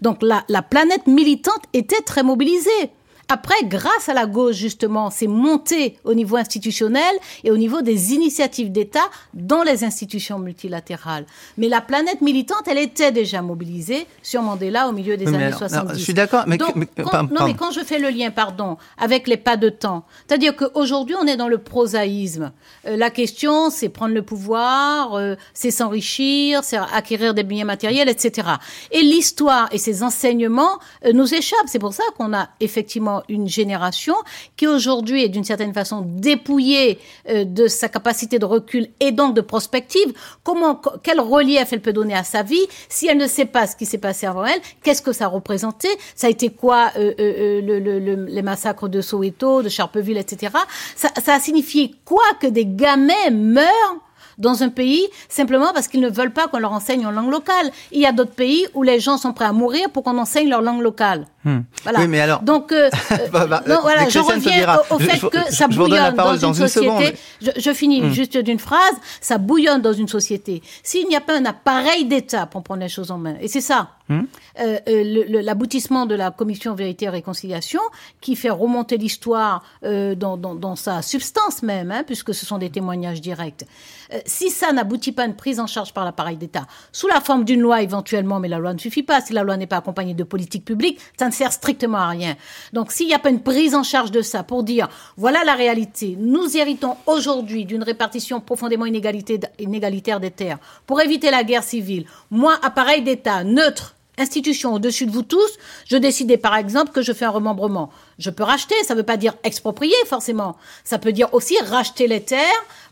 [0.00, 2.90] Donc la, la planète militante était très mobilisée
[3.28, 8.14] Après, grâce à la gauche, justement, c'est monté au niveau institutionnel et au niveau des
[8.14, 11.26] initiatives d'État dans les institutions multilatérales.
[11.58, 15.98] Mais la planète militante, elle était déjà mobilisée sur Mandela au milieu des années 70.
[15.98, 19.56] je suis d'accord, mais, non, mais quand je fais le lien, pardon, avec les pas
[19.56, 22.52] de temps, c'est-à-dire qu'aujourd'hui, on est dans le prosaïsme.
[22.86, 28.08] Euh, la question, c'est prendre le pouvoir, euh, c'est s'enrichir, c'est acquérir des biens matériels,
[28.08, 28.48] etc.
[28.92, 31.66] Et l'histoire et ses enseignements euh, nous échappent.
[31.66, 34.14] C'est pour ça qu'on a effectivement une génération
[34.56, 36.98] qui aujourd'hui est d'une certaine façon dépouillée
[37.28, 40.12] euh, de sa capacité de recul et donc de prospective.
[40.42, 43.76] Comment, quel relief elle peut donner à sa vie si elle ne sait pas ce
[43.76, 44.60] qui s'est passé avant elle?
[44.82, 45.96] Qu'est-ce que ça représentait?
[46.14, 50.52] Ça a été quoi euh, euh, le, les massacres de Soweto, de Charpeville, etc.
[50.94, 53.96] Ça, ça a signifié quoi que des gamins meurent
[54.38, 57.70] dans un pays simplement parce qu'ils ne veulent pas qu'on leur enseigne en langue locale.
[57.92, 60.48] Il y a d'autres pays où les gens sont prêts à mourir pour qu'on enseigne
[60.48, 61.26] leur langue locale.
[61.44, 61.60] Hmm.
[61.82, 62.00] Voilà.
[62.00, 62.42] Oui, mais alors.
[62.42, 62.90] Donc, euh,
[63.32, 67.16] bah, bah, non, voilà, je reviens au, fait que ça bouillonne dans, une société.
[67.40, 68.12] Je, je, finis hmm.
[68.12, 68.94] juste d'une phrase.
[69.20, 70.62] Ça bouillonne dans une société.
[70.82, 73.60] S'il n'y a pas un appareil d'État pour prendre les choses en main, et c'est
[73.60, 74.22] ça, hmm?
[74.60, 77.80] euh, euh, l'aboutissement de la commission vérité et réconciliation,
[78.20, 82.58] qui fait remonter l'histoire euh, dans, dans, dans, sa substance même, hein, puisque ce sont
[82.58, 83.64] des témoignages directs.
[84.12, 87.20] Euh, si ça n'aboutit pas à une prise en charge par l'appareil d'État, sous la
[87.20, 89.78] forme d'une loi éventuellement, mais la loi ne suffit pas, si la loi n'est pas
[89.78, 92.36] accompagnée de politique publique, ça ne sert strictement à rien.
[92.72, 95.54] Donc s'il n'y a pas une prise en charge de ça pour dire, voilà la
[95.54, 102.06] réalité, nous héritons aujourd'hui d'une répartition profondément inégalitaire des terres, pour éviter la guerre civile,
[102.30, 107.12] moi, appareil d'État neutre, institution au-dessus de vous tous, je décidais par exemple que je
[107.12, 107.90] fais un remembrement.
[108.18, 110.56] Je peux racheter, ça ne veut pas dire exproprier forcément.
[110.84, 112.40] Ça peut dire aussi racheter les terres,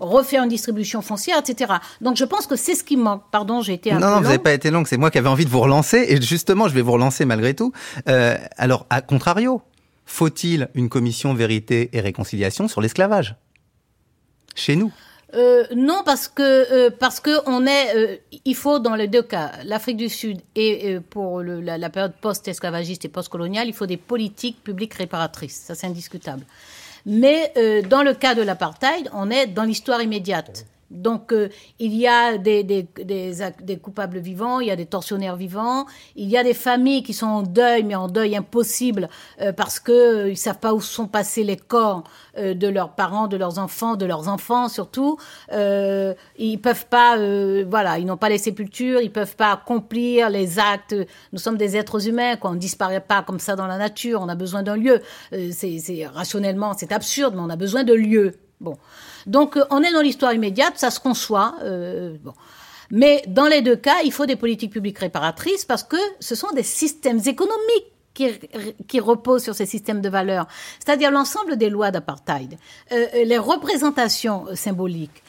[0.00, 1.74] refaire une distribution foncière, etc.
[2.00, 3.22] Donc je pense que c'est ce qui manque.
[3.30, 5.28] Pardon, j'ai été un non, Non, vous n'avez pas été long, c'est moi qui avais
[5.28, 6.04] envie de vous relancer.
[6.08, 7.72] Et justement, je vais vous relancer malgré tout.
[8.08, 9.62] Euh, alors, à contrario,
[10.04, 13.36] faut-il une commission vérité et réconciliation sur l'esclavage?
[14.54, 14.92] Chez nous
[15.34, 19.22] euh, non, parce que euh, parce que on est, euh, il faut dans les deux
[19.22, 24.62] cas, l'Afrique du Sud et pour la, période post-esclavagiste et post-coloniale, il faut des politiques
[24.62, 25.56] publiques réparatrices.
[25.56, 26.44] Ça, c'est indiscutable.
[27.06, 27.52] Mais
[27.90, 30.64] dans le cas de l'apartheid, on est dans l'histoire immédiate.
[30.94, 31.48] Donc, euh,
[31.80, 36.28] il y a des, des, des, coupables vivants, il y a des tortionnaires vivants, il
[36.28, 39.08] y a des familles qui sont en deuil, mais en deuil impossible
[39.40, 42.04] euh, parce que euh, ils savent pas où sont passés les corps
[42.36, 45.18] de leurs parents, de leurs enfants, de leurs enfants surtout.
[45.52, 47.16] ils peuvent pas,
[47.64, 50.96] voilà, ils n'ont pas les sépultures, ils peuvent pas accomplir les actes.
[51.32, 52.50] Nous sommes des êtres humains, quoi.
[52.50, 54.20] On ne disparaît pas comme ça dans la nature.
[54.20, 55.00] On a besoin d'un lieu.
[55.52, 58.34] c'est rationnellement, c'est absurde, mais on a besoin de lieux.
[58.60, 58.76] Bon.
[59.26, 61.54] Donc, euh, on est dans l'histoire immédiate, ça se conçoit.
[61.62, 62.32] Euh, bon.
[62.90, 66.50] Mais dans les deux cas, il faut des politiques publiques réparatrices parce que ce sont
[66.52, 68.28] des systèmes économiques qui,
[68.86, 70.46] qui reposent sur ces systèmes de valeurs,
[70.78, 72.56] c'est-à-dire l'ensemble des lois d'apartheid,
[72.92, 75.22] euh, les représentations symboliques,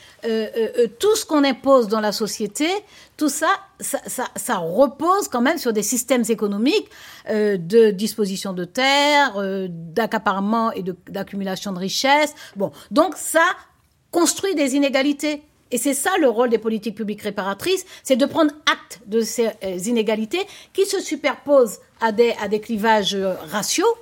[0.99, 2.67] tout ce qu'on impose dans la société,
[3.17, 3.47] tout ça
[3.79, 6.89] ça, ça, ça, repose quand même sur des systèmes économiques
[7.27, 12.33] de disposition de terres, d'accaparement et d'accumulation de, de richesses.
[12.55, 13.45] Bon, donc ça
[14.15, 15.41] construit des inégalités.
[15.71, 19.47] Et c'est ça le rôle des politiques publiques réparatrices, c'est de prendre acte de ces
[19.47, 23.93] euh, inégalités qui se superposent à des, à des clivages euh, raciaux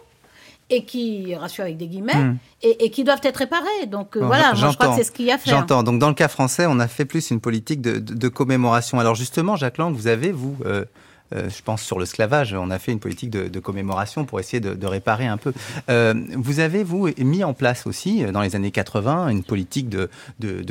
[0.69, 2.37] et qui ratio avec des guillemets hmm.
[2.61, 3.85] et, qui doivent être réparés.
[3.87, 5.57] Donc euh, voilà, je crois que c'est ce qu'il y a à faire.
[5.57, 5.83] J'entends.
[5.83, 8.99] Donc dans le cas français, on a fait plus une politique de, de, commémoration.
[8.99, 10.85] Alors justement, Jacques Lang, vous avez vous euh,
[11.31, 15.25] je pense sur l'esclavage, on a fait une politique de, commémoration pour essayer de, réparer
[15.25, 15.53] un peu.
[15.89, 19.89] Euh, vous avez, vous, mis en place aussi, euh, dans les années 80, une politique
[19.89, 20.09] de,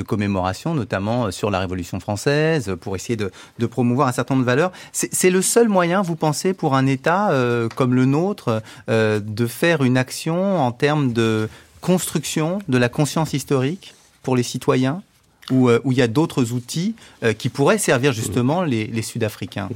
[0.03, 3.31] commémoration, notamment sur la Révolution française, pour essayer de,
[3.67, 4.73] promouvoir un certain nombre de valeurs.
[4.93, 7.31] C'est le seul moyen, vous pensez, pour un État
[7.75, 11.49] comme le nôtre, de faire une action en termes de
[11.81, 15.03] construction de la conscience historique pour les citoyens?
[15.51, 19.69] Euh, où, il y a d'autres outils euh, qui pourraient servir justement les, Sud-Africains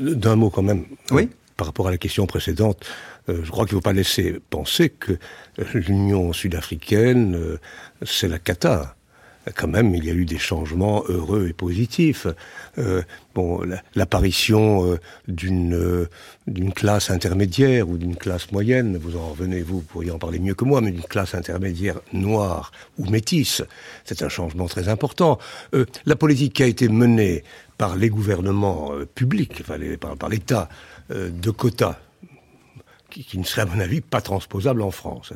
[0.00, 0.84] D'un mot quand même.
[1.10, 1.28] Oui.
[1.56, 2.84] Par rapport à la question précédente,
[3.28, 5.18] euh, je crois qu'il ne faut pas laisser penser que
[5.74, 7.58] l'Union sud-africaine,
[8.02, 8.96] c'est la cata
[9.54, 12.26] quand même, il y a eu des changements heureux et positifs.
[12.78, 13.02] Euh,
[13.94, 16.08] l'apparition euh, d'une euh,
[16.46, 20.54] d'une classe intermédiaire ou d'une classe moyenne, vous en revenez, vous, pourriez en parler mieux
[20.54, 23.62] que moi, mais d'une classe intermédiaire noire ou métisse,
[24.04, 25.38] c'est un changement très important.
[26.06, 27.44] la politique qui a été menée
[27.78, 30.68] par les gouvernements publics, enfin, par, par l'État,
[31.10, 31.98] de quotas
[33.24, 35.32] qui, ne serait, à mon avis, pas transposable en France.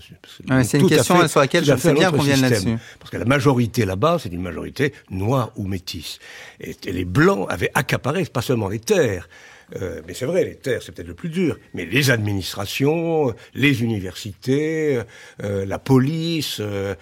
[0.65, 2.77] c'est une question sur laquelle je sais bien qu'on vienne là-dessus.
[2.99, 6.19] Parce que la majorité là-bas, c'est une majorité noire ou métisse.
[6.61, 9.29] Et, les Blancs avaient accaparé, pas seulement les terres,
[9.77, 11.57] Euh, mais c'est vrai, les terres, c'est peut-être le plus dur.
[11.75, 15.01] Mais les administrations, les universités,
[15.43, 16.95] euh, la police, euh,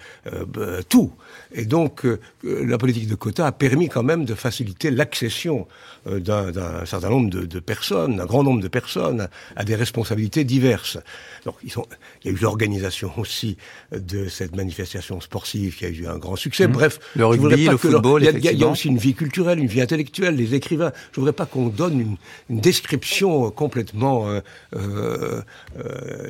[0.87, 1.13] tout.
[1.53, 2.05] Et donc,
[2.43, 5.67] la politique de quotas a permis quand même de faciliter l'accession
[6.05, 10.97] d'un certain nombre de, de personnes, d'un grand nombre de personnes, à des responsabilités diverses.
[11.45, 11.85] Donc, ils sont,
[12.23, 13.57] il y a eu l'organisation aussi
[13.91, 16.67] de cette manifestation sportive qui a eu un grand succès.
[16.67, 16.71] Mmh.
[16.71, 19.81] Bref, le rugby, le football, il y, y, a aussi une vie culturelle, une vie
[19.81, 20.91] intellectuelle, les écrivains.
[21.11, 22.15] Je voudrais pas qu'on donne une,
[22.49, 24.39] une description complètement euh,
[24.75, 25.41] euh,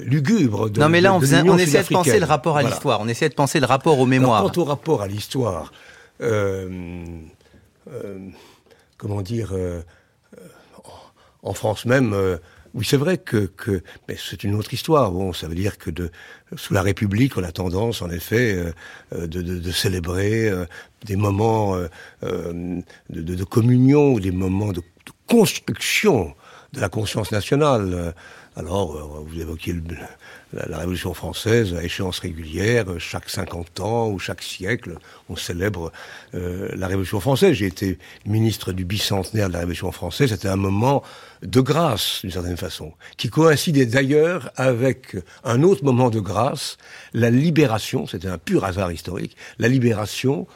[0.03, 2.61] lugubre de Non, mais là, on, de, faisait, on essayait de penser le rapport à
[2.61, 2.75] Voilà.
[2.75, 3.01] l'histoire.
[3.01, 4.39] On essayait de penser le rapport aux mémoires.
[4.39, 5.71] Alors, quant au rapport à l'histoire,
[6.21, 7.21] euh,
[7.91, 8.29] euh,
[8.97, 9.81] comment dire, euh,
[11.43, 12.15] en France même,
[12.73, 13.49] oui, c'est vrai que,
[14.17, 15.11] c'est une autre histoire.
[15.11, 15.89] Bon, ça veut dire que
[16.55, 18.73] sous la République, on a tendance, en effet,
[19.13, 20.51] de, célébrer
[21.05, 21.77] des moments
[22.21, 24.81] de, communion, des moments de,
[25.27, 26.35] construction
[26.73, 28.13] de la conscience nationale.
[28.55, 29.81] Alors, vous évoquiez le,
[30.53, 34.97] la, la, Révolution française à échéance régulière, chaque 50 ans ou chaque siècle,
[35.29, 35.91] on célèbre
[36.33, 37.53] euh, la Révolution française.
[37.53, 40.29] J'ai été ministre du bicentenaire de la Révolution française.
[40.29, 41.03] C'était un moment
[41.43, 46.77] de grâce, d'une certaine façon, qui coïncidait d'ailleurs avec un autre moment de grâce,
[47.13, 50.47] la libération, c'était un pur hasard historique, la libération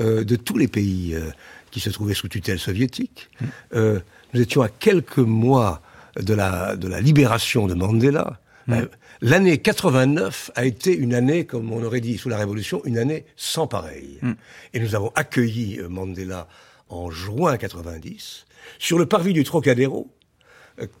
[0.00, 1.30] euh, de tous les pays euh,
[1.70, 3.28] qui se trouvaient sous tutelle soviétique.
[3.40, 3.98] Mmh.
[4.34, 5.80] nous étions à quelques mois
[6.20, 8.38] de la, de la libération de Mandela.
[8.66, 8.82] Mmh.
[9.24, 13.24] L'année 89 a été une année, comme on aurait dit sous la Révolution, une année
[13.36, 14.18] sans pareil.
[14.20, 14.32] Mmh.
[14.74, 16.48] Et nous avons accueilli Mandela
[16.88, 18.46] en juin 90
[18.80, 20.10] sur le parvis du Trocadéro,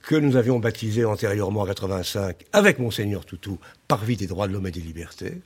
[0.02, 3.58] que nous avions baptisé antérieurement en 85 avec Monseigneur Toutou,
[3.88, 5.40] Parvis des droits de l'homme et des libertés.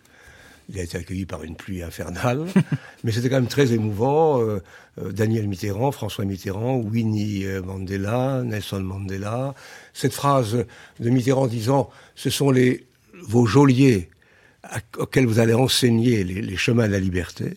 [0.69, 2.47] Il a été accueilli par une pluie infernale,
[3.05, 4.41] mais c'était quand même très émouvant.
[4.41, 4.63] Euh,
[5.01, 9.55] euh, Daniel Mitterrand, François Mitterrand, Winnie Mandela, Nelson Mandela.
[9.93, 10.65] Cette phrase
[10.99, 12.87] de Mitterrand disant «ce sont les,
[13.23, 14.09] vos geôliers
[14.99, 17.57] auxquels vous allez enseigner les, les chemins de la liberté».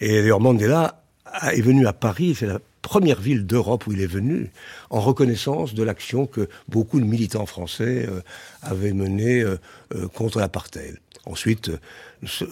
[0.00, 1.02] Et d'ailleurs Mandela
[1.42, 4.50] est venu à Paris, c'est la première ville d'Europe où il est venu,
[4.90, 8.20] en reconnaissance de l'action que beaucoup de militants français euh,
[8.62, 9.58] avaient menée euh,
[9.94, 10.98] euh, contre l'apartheid.
[11.24, 11.72] Ensuite,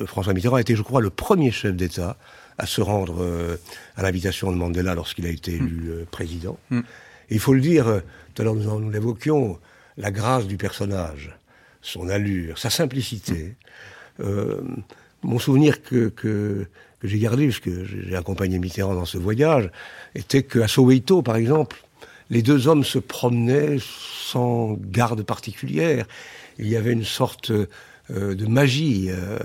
[0.07, 2.17] François Mitterrand a été, je crois, le premier chef d'État
[2.57, 3.59] à se rendre
[3.97, 6.07] à l'invitation de Mandela lorsqu'il a été élu mm.
[6.07, 6.59] président.
[6.71, 6.79] Mm.
[7.29, 8.01] Et il faut le dire,
[8.35, 9.59] tout à l'heure nous, nous l'évoquions,
[9.99, 11.37] la grâce du personnage,
[11.83, 13.57] son allure, sa simplicité.
[15.23, 16.67] mon souvenir que, que
[17.03, 19.71] que j'ai gardé, puisque j'ai accompagné Mitterrand dans ce voyage,
[20.15, 21.85] était qu'à Soweto, par exemple,
[22.31, 26.07] les deux hommes se promenaient sans garde particulière.
[26.61, 27.67] Il y avait une sorte euh,
[28.37, 29.09] de magie.
[29.11, 29.37] Euh,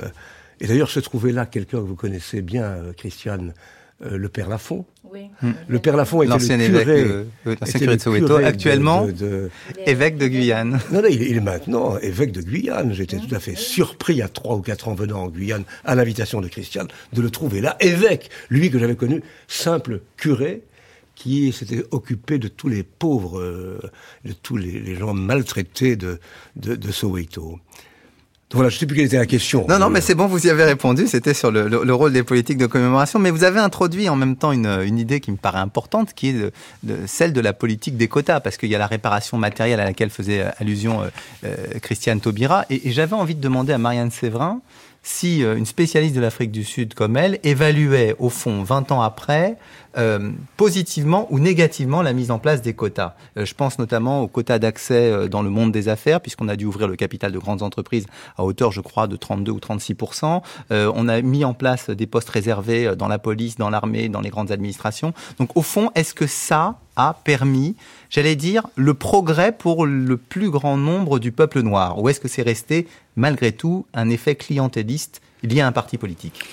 [0.62, 3.54] et d'ailleurs, se trouvait là quelqu'un que vous connaissez bien, euh, Christiane,
[4.00, 4.86] le père Lafont.
[5.12, 5.30] Oui.
[5.44, 5.54] Hum.
[5.68, 9.50] Le père Lafont était l'ancien évêque de, l'ancien curé de Soweto, actuellement de, de, de...
[9.86, 10.80] évêque de Guyane.
[10.92, 12.94] Non, non, il, il, est maintenant évêque de Guyane.
[12.94, 15.64] J'étais tout à fait surpris, il y a trois ou quatre ans venant en Guyane,
[15.86, 18.30] à l'invitation de Christiane, de le trouver là, évêque.
[18.50, 20.64] Lui que j'avais connu, simple curé,
[21.16, 23.80] qui s'était occupé de tous les pauvres, euh,
[24.24, 26.20] de tous les, les gens maltraités de,
[26.56, 27.60] de, de Soweto.
[28.54, 29.66] Voilà, je ne sais plus quelle était la question.
[29.68, 31.06] Non, non, mais c'est bon, vous y avez répondu.
[31.08, 33.20] C'était sur le, le, le, rôle des politiques de commémoration.
[33.20, 36.30] Mais vous avez introduit en même temps une, une idée qui me paraît importante, qui
[36.30, 36.52] est de,
[36.84, 39.84] de, celle de la politique des quotas, parce qu'il y a la réparation matérielle à
[39.84, 41.08] laquelle faisait allusion euh,
[41.44, 42.66] euh, Christiane Taubira.
[42.70, 44.62] Et, et j'avais envie de demander à Marianne Séverin
[45.04, 49.02] si euh, une spécialiste de l'Afrique du Sud comme elle évaluait, au fond, 20 ans
[49.02, 49.58] après,
[49.98, 53.16] euh, positivement ou négativement la mise en place des quotas.
[53.36, 56.66] Euh, je pense notamment aux quotas d'accès dans le monde des affaires, puisqu'on a dû
[56.66, 58.06] ouvrir le capital de grandes entreprises
[58.38, 62.06] à hauteur, je crois, de 32 ou 36% euh, On a mis en place des
[62.06, 65.14] postes réservés dans la police, dans l'armée, dans les grandes administrations.
[65.40, 67.76] Donc, au fond, est-ce que ça a permis,
[68.10, 72.28] j'allais dire, le progrès pour le plus grand nombre du peuple noir Ou est-ce que
[72.28, 76.44] c'est resté, malgré tout, un effet clientéliste lié à un parti politique?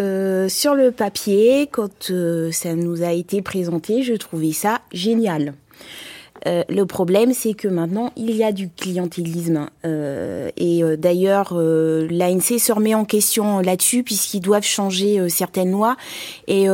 [0.00, 5.54] Euh, sur le papier, quand euh, ça nous a été présenté, je trouvais ça génial.
[6.46, 9.68] Euh, le problème, c'est que maintenant, il y a du clientélisme.
[9.84, 15.96] Euh, et euh, d'ailleurs, l'ANC se remet en question là-dessus, puisqu'ils doivent changer certaines lois.
[16.46, 16.66] Et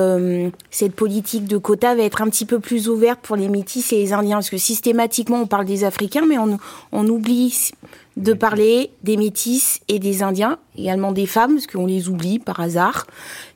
[0.71, 3.97] cette politique de quota va être un petit peu plus ouverte pour les métis et
[3.97, 7.73] les Indiens, parce que systématiquement, on parle des Africains, mais on oublie
[8.17, 12.61] de parler des métis et des indiens, également des femmes, parce qu'on les oublie par
[12.61, 13.07] hasard,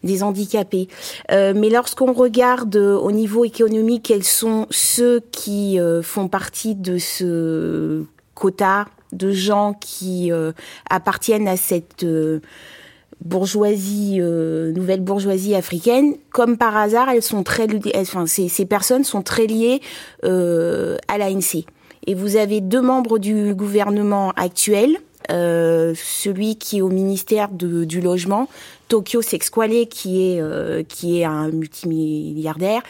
[0.05, 0.89] des handicapés.
[1.31, 6.75] Euh, mais lorsqu'on regarde euh, au niveau économique quels sont ceux qui euh, font partie
[6.75, 8.05] de ce
[8.35, 10.31] quota de gens qui
[10.89, 12.07] appartiennent à cette
[13.25, 19.23] bourgeoisie, nouvelle bourgeoisie africaine, comme par hasard, elles sont très, enfin, ces, ces personnes sont
[19.23, 19.81] très liées
[20.23, 21.67] à l'ANC.
[22.07, 24.97] Et vous avez deux membres du gouvernement actuel,
[25.31, 28.49] euh, celui qui est au ministère du logement,
[28.91, 32.83] Tokyo Sexquale, qui est euh, qui est un multimilliardaire,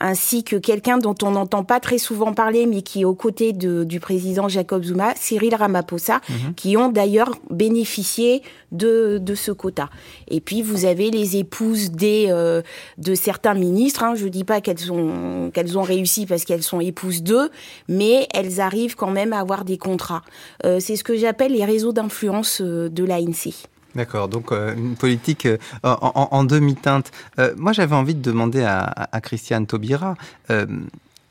[0.00, 3.54] ainsi que quelqu'un dont on n'entend pas très souvent parler, mais qui est aux côtés
[3.54, 6.54] de, du président Jacob Zuma, Cyril Ramaphosa, mhm.
[6.54, 9.88] qui ont d'ailleurs bénéficié de, de ce quota.
[10.28, 12.60] Et puis vous avez les épouses des euh,
[12.98, 14.04] de certains ministres.
[14.04, 17.48] Hein, je dis pas qu'elles ont qu'elles ont réussi parce qu'elles sont épouses d'eux,
[17.88, 20.22] mais elles arrivent quand même à avoir des contrats.
[20.66, 23.66] Euh, c'est ce que j'appelle les réseaux d'influence de l'ANC.
[23.96, 27.10] D'accord, donc euh, une politique euh, en, demi-teinte.
[27.38, 30.16] Euh, moi, j'avais envie de demander à, Christiane Taubira,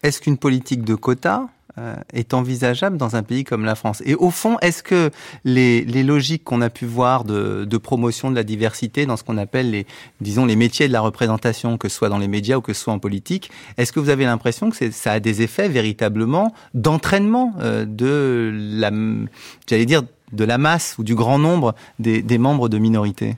[0.01, 1.43] est-ce qu'une politique de quotas
[2.13, 4.01] est envisageable dans un pays comme la France?
[4.05, 5.11] Et au fond, est-ce que
[5.43, 9.69] les, logiques qu'on a pu voir de, promotion de la diversité dans ce qu'on appelle
[9.71, 9.85] les,
[10.19, 12.81] disons, les métiers de la représentation, que ce soit dans les médias ou que ce
[12.81, 17.53] soit en politique, est-ce que vous avez l'impression que ça a des effets véritablement d'entraînement
[17.85, 18.91] de la,
[19.67, 20.01] j'allais dire,
[20.31, 23.37] de la masse ou du grand nombre des, membres de minorités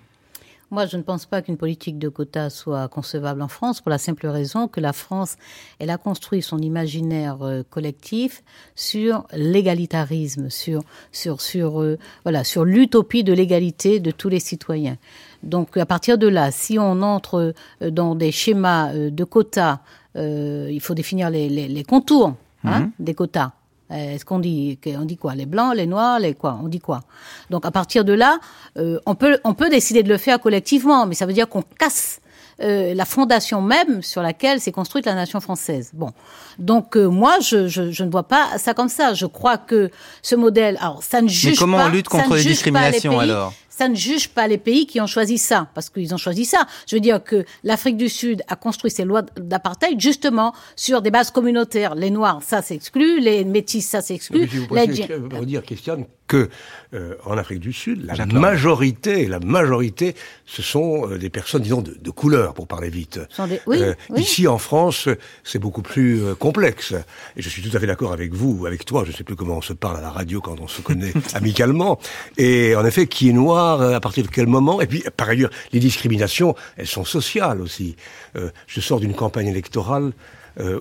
[0.69, 3.97] moi, je ne pense pas qu'une politique de quotas soit concevable en France pour la
[3.97, 5.37] simple raison que la France,
[5.79, 8.43] elle a construit son imaginaire euh, collectif
[8.75, 10.81] sur l'égalitarisme, sur
[11.13, 14.97] sur sur euh, voilà, sur l'utopie de l'égalité de tous les citoyens.
[15.41, 19.79] Donc, à partir de là, si on entre euh, dans des schémas de quotas,
[20.15, 22.33] il faut définir les, contours
[22.65, 22.91] hein, mhm.
[22.99, 23.53] des quotas.
[23.91, 25.35] Euh, est-ce qu'on dit, on dit quoi?
[25.35, 26.59] Les blancs, les noirs, les quoi?
[26.61, 27.01] On dit quoi?
[27.49, 28.39] Donc à partir de là,
[28.77, 31.63] euh, on peut on peut décider de le faire collectivement, mais ça veut dire qu'on
[31.79, 32.19] casse
[32.59, 35.91] euh, la fondation même sur laquelle s'est construite la nation française.
[35.93, 36.11] Bon,
[36.59, 39.13] donc moi je, je, je, ne vois pas ça comme ça.
[39.13, 39.89] Je crois que
[40.21, 43.53] ce modèle, alors ça ne juge mais comment on lutte contre les discriminations alors?
[43.77, 46.65] Ça ne juge pas les pays qui ont choisi ça, parce qu'ils ont choisi ça.
[46.87, 51.11] Je veux dire que l'Afrique du Sud a construit ses lois d'apartheid justement sur des
[51.11, 51.93] bases communautaires.
[51.93, 54.49] Les Noirs, ça s'exclut, les Métis, ça s'exclut.
[54.51, 56.49] Je vous dire, Christiane, que
[56.93, 60.15] euh, en Afrique du Sud, la majorité, la majorité,
[60.45, 63.19] ce sont euh, des personnes, disons, de, de, couleur, pour parler vite.
[63.39, 65.09] Euh, ici, en France,
[65.43, 66.93] c'est beaucoup plus complexe.
[67.35, 69.03] Et je suis tout à fait d'accord avec vous, avec toi.
[69.05, 71.13] Je ne sais plus comment on se parle à la radio quand on se connaît
[71.33, 71.99] amicalement.
[72.37, 74.79] Et en effet, qui est noir, à partir de quel moment?
[74.79, 77.95] Et puis, par ailleurs, les discriminations, elles sont sociales aussi.
[78.35, 80.13] je sors d'une campagne électorale.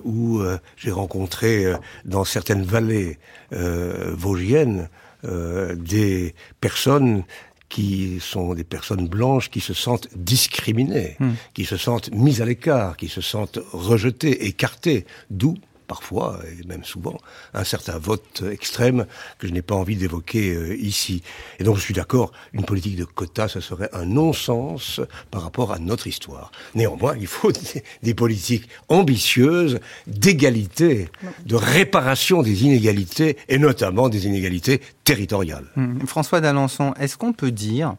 [0.03, 0.41] où
[0.77, 1.65] j'ai rencontré
[2.05, 3.19] dans certaines vallées
[3.51, 4.89] vosgiennes
[5.23, 7.23] euh, des personnes
[7.69, 11.31] qui sont des personnes blanches qui se sentent discriminées, hmm.
[11.53, 15.57] qui se sentent mises à l'écart, qui se sentent rejetées, écartées, d'où
[15.87, 17.17] parfois, et même souvent,
[17.53, 19.05] un certain vote extrême
[19.39, 21.23] que je n'ai pas envie d'évoquer euh, ici.
[21.59, 25.71] Et donc je suis d'accord, une politique de quotas, ça serait un non-sens par rapport
[25.71, 26.51] à notre histoire.
[26.75, 27.51] Néanmoins, il faut
[28.03, 31.09] des, politiques ambitieuses d'égalité,
[31.45, 35.65] de réparation des inégalités, et notamment des inégalités territoriales.
[35.77, 37.95] Hum, François d'Alençon, est-ce qu'on peut dire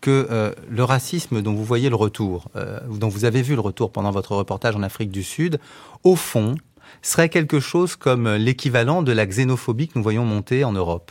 [0.00, 3.60] que euh, le racisme dont vous voyez le retour, euh, dont vous avez vu le
[3.60, 5.60] retour pendant votre reportage en Afrique du Sud,
[6.04, 6.54] au fond,
[7.02, 11.10] serait quelque chose comme l'équivalent de la xénophobie que nous voyons monter en Europe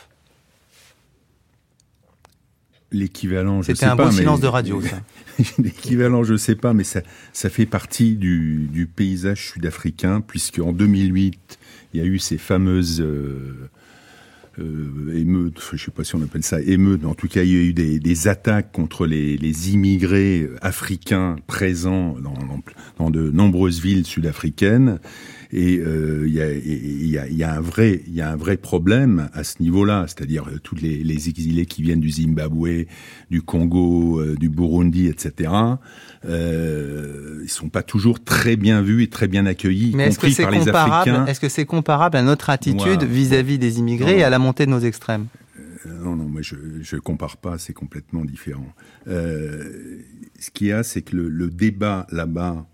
[2.92, 3.76] L'équivalent, je sais pas.
[3.76, 5.00] C'était un beau silence de radio, ça.
[5.58, 7.02] L'équivalent, je sais pas, mais ça,
[7.32, 11.58] ça fait partie du, du paysage sud-africain, puisque en 2008,
[11.94, 13.70] il y a eu ces fameuses euh,
[14.58, 17.50] euh, émeutes, je sais pas si on appelle ça émeutes, mais en tout cas, il
[17.50, 22.16] y a eu des, des attaques contre les, les, immigrés africains présents
[22.98, 24.98] dans de nombreuses villes sud-africaines.
[25.52, 28.36] Et euh, il y, a, y, a, y, a, un vrai, il y a un
[28.36, 32.86] vrai problème à ce niveau-là, c'est-à-dire euh, tous les, les, exilés qui viennent du Zimbabwe,
[33.30, 35.52] du Congo, euh, du Burundi, etc.
[36.24, 40.52] Euh, ils sont pas toujours très bien vus et très bien accueillis, Mais compris par
[40.52, 41.26] les Africains.
[41.26, 44.70] Est-ce que c'est comparable à notre attitude vis-à-vis des immigrés et à la montée de
[44.70, 45.26] nos extrêmes?
[46.02, 48.72] Non, non, moi je je compare pas, c'est complètement différent.
[49.06, 52.66] Ce qu'il y a, c'est que le, le débat là-bas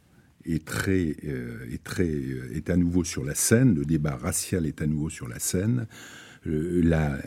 [0.46, 3.74] est très, euh, est très, euh, est à nouveau sur la scène.
[3.74, 5.86] Le débat racial est à nouveau sur la scène.
[6.46, 7.18] Euh, la,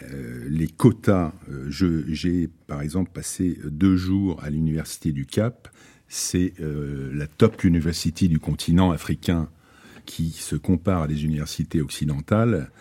[0.47, 1.34] les quotas,
[1.67, 5.67] j'ai par exemple passé deux jours à l'université du Cap.
[6.07, 9.47] C'est la top university du continent africain
[10.07, 12.72] qui se compare à des universités occidentales.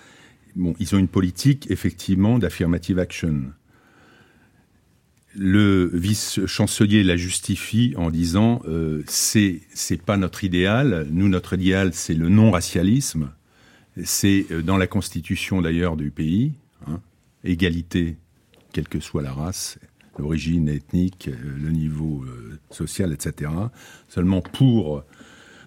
[0.56, 3.52] Bon, ils ont une politique effectivement d'affirmative action
[5.38, 9.62] le vice-chancelier la justifie en disant euh, c'est
[10.04, 11.06] pas notre idéal.
[11.10, 13.30] Nous, notre idéal, c'est le non-racialisme.
[14.04, 16.54] C'est euh, dans la constitution d'ailleurs du pays,
[16.86, 17.00] hein,
[17.44, 18.16] égalité,
[18.72, 19.78] quelle que soit la race,
[20.18, 22.24] l'origine ethnique, le niveau
[22.70, 23.52] social, etc.
[24.08, 25.04] Seulement pour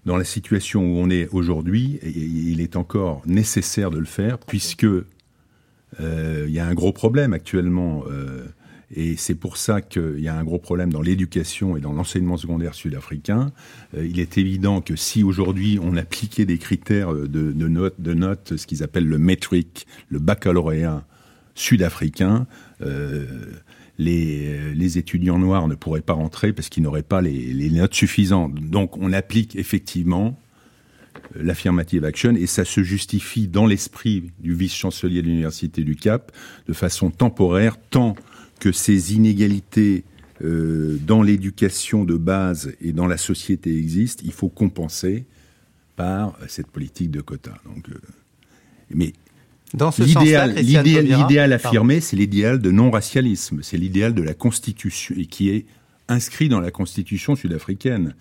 [0.05, 4.87] dans la situation où on est aujourd'hui, il est encore nécessaire de le faire, puisque
[5.99, 8.03] il y a un gros problème actuellement
[8.93, 12.37] et c'est pour ça qu'il y a un gros problème dans l'éducation et dans l'enseignement
[12.37, 13.51] secondaire sud-africain.
[13.95, 18.57] Euh, il est évident que si aujourd'hui on appliquait des critères de, notes, de notes,
[18.57, 21.05] ce qu'ils appellent le métrique, le baccalauréat
[21.55, 22.47] sud-africain,
[22.81, 23.25] euh,
[23.97, 27.93] les, les, étudiants noirs ne pourraient pas rentrer parce qu'ils n'auraient pas les, les, notes
[27.93, 28.55] suffisantes.
[28.55, 30.39] Donc on applique effectivement
[31.35, 36.31] l'affirmative action et ça se justifie dans l'esprit du vice-chancelier de l'université du Cap
[36.67, 38.15] de façon temporaire, tant
[38.61, 40.05] que ces inégalités
[40.43, 45.25] euh, dans l'éducation de base et dans la société existent, il faut compenser
[45.95, 47.57] par cette politique de quotas.
[47.65, 47.95] Donc, euh,
[48.93, 49.13] mais
[49.97, 55.65] l'idéal, affirmé, c'est l'idéal de non-racialisme, c'est l'idéal de la Constitution et qui est
[56.07, 58.13] inscrit dans la Constitution sud-africaine.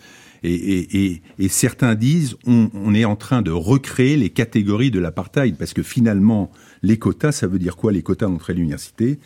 [0.43, 4.99] Et, et, et, certains disent on, on, est en train de recréer les catégories de
[4.99, 6.51] l'apartheid parce que finalement
[6.83, 9.19] les quotas, ça veut dire quoi les quotas d'entrée à l'université?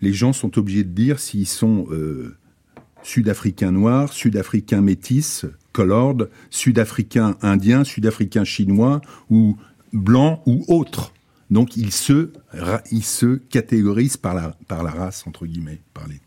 [0.00, 2.36] Les gens sont obligés de dire s'ils sont euh,
[3.02, 9.56] sud-africains noirs, sud-africains métis, colored, sud-africains indiens, sud-africains chinois ou
[9.92, 11.12] blancs ou autres.
[11.50, 12.30] Donc ils se,
[12.90, 16.20] ils se catégorisent par la, par la race, entre guillemets, par les...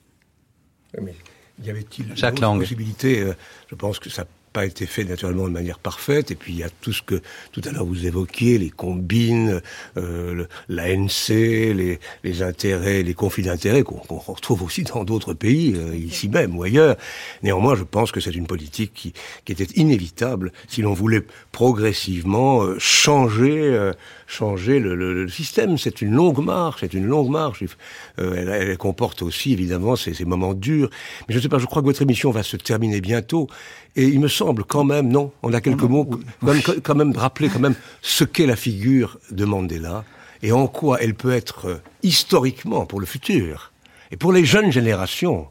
[1.02, 1.16] Mais
[1.64, 3.34] y avait-il une possibilité euh,
[3.70, 4.26] Je pense que ça
[4.60, 6.32] pas été fait naturellement de manière parfaite.
[6.32, 7.22] Et puis il y a tout ce que
[7.54, 9.62] tout à l'heure vous évoquiez, les combines,
[9.96, 15.96] euh, l'ANC, les, les intérêts, les conflits d'intérêts qu'on retrouve aussi dans d'autres pays, euh,
[15.96, 16.98] ici même ou ailleurs.
[17.42, 19.14] Néanmoins, je pense que c'est une politique qui,
[19.46, 23.94] qui, était inévitable si l'on voulait progressivement euh, changer, euh,
[24.30, 25.78] changer le, le, le système.
[25.78, 27.64] C'est une longue marche, c'est une longue marche.
[28.20, 30.90] Euh, elle, elle, comporte aussi évidemment ces, ces moments durs.
[31.28, 33.48] Mais je ne sais pas, je crois que votre émission va se terminer bientôt.
[33.96, 37.16] Et il me semble quand même, non, on a quelques mots, quand même, quand même
[37.16, 40.06] rappeler quand même ce qu'est la figure de Mandela
[40.42, 43.72] et en quoi elle peut être euh, historiquement pour le futur
[44.12, 45.48] et pour les jeunes générations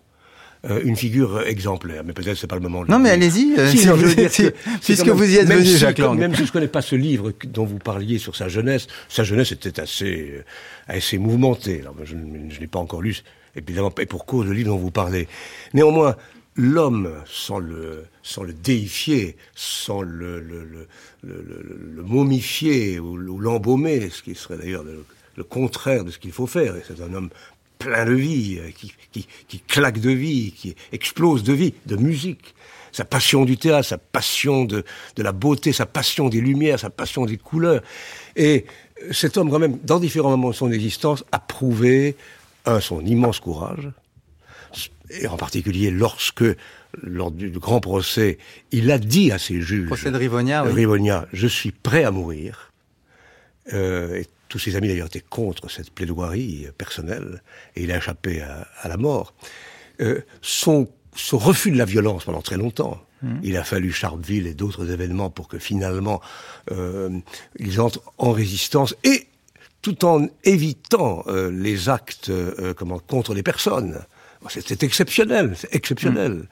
[0.69, 2.03] euh, une figure exemplaire.
[2.05, 2.85] Mais peut-être c'est pas le moment.
[2.85, 3.55] De non, mais allez-y.
[3.59, 4.51] Euh, si, si,
[4.83, 6.19] puisque vous y êtes venu, si, Jacques Lang.
[6.19, 9.53] Même si je connais pas ce livre dont vous parliez sur sa jeunesse, sa jeunesse
[9.53, 10.45] était assez, euh,
[10.87, 11.81] assez mouvementée.
[11.81, 12.15] Alors, je,
[12.51, 13.17] je n'ai pas encore lu,
[13.57, 15.29] évidemment, et pour cause le livre dont vous parlez.
[15.75, 16.17] Néanmoins,
[16.59, 20.89] l'homme, sans le, sans le déifier, sans le, le, le,
[21.23, 25.05] le momifier ou, l'embaumer, ce qui serait d'ailleurs le,
[25.45, 26.75] contraire de ce qu'il faut faire.
[26.87, 27.31] C'est un homme
[27.79, 31.97] plein de vie, euh, qui, qui, qui, claque de vie, qui explose de vie, de
[31.97, 32.55] musique.
[32.93, 34.85] Sa passion du théâtre, sa passion de,
[35.17, 37.83] de la beauté, sa passion des lumières, sa passion des couleurs.
[38.35, 38.65] Et
[39.13, 42.17] cet homme, quand même, dans différents moments de son existence, a prouvé,
[42.65, 43.89] un, son immense courage,
[45.11, 46.45] et en particulier lorsque,
[47.03, 48.39] lors du grand procès,
[48.73, 49.87] il a dit à ses juges...
[49.87, 50.73] Procès de Rivonia, oui.
[50.73, 52.73] Rivonia, je suis prêt à mourir.
[53.73, 57.43] Euh, et tous ses amis d'ailleurs étaient contre cette plaidoirie personnelle,
[57.77, 59.35] et il a échappé à, à la mort.
[60.01, 63.41] Euh, son, son refus de la violence pendant très longtemps, mmh.
[63.43, 66.21] il a fallu Sharpeville et d'autres événements pour que finalement
[66.71, 67.19] euh,
[67.59, 69.27] ils entrent en résistance, et
[69.83, 74.01] tout en évitant euh, les actes euh, comment, contre les personnes.
[74.49, 76.33] C'est exceptionnel, c'est exceptionnel.
[76.33, 76.47] Mmh.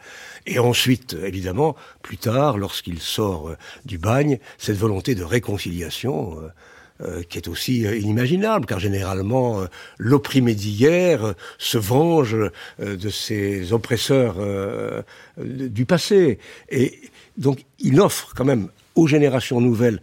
[0.46, 6.36] Et ensuite, évidemment, plus tard, lorsqu'il sort euh, du bagne, cette volonté de réconciliation
[7.02, 9.66] euh, qui est aussi euh, inimaginable, car généralement euh,
[9.98, 12.34] l'opprimé d'hier se venge
[12.78, 14.36] de ses oppresseurs
[15.36, 16.38] du passé.
[16.70, 16.98] Et
[17.36, 20.00] donc il offre quand même aux générations nouvelles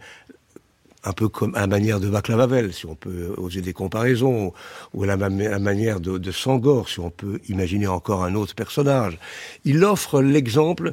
[1.02, 4.52] un peu comme à la manière de Vaclav Havel, si on peut oser des comparaisons,
[4.94, 9.18] ou à la, manière de, de Sangor, si on peut imaginer encore un autre personnage.
[9.64, 10.92] Il offre l'exemple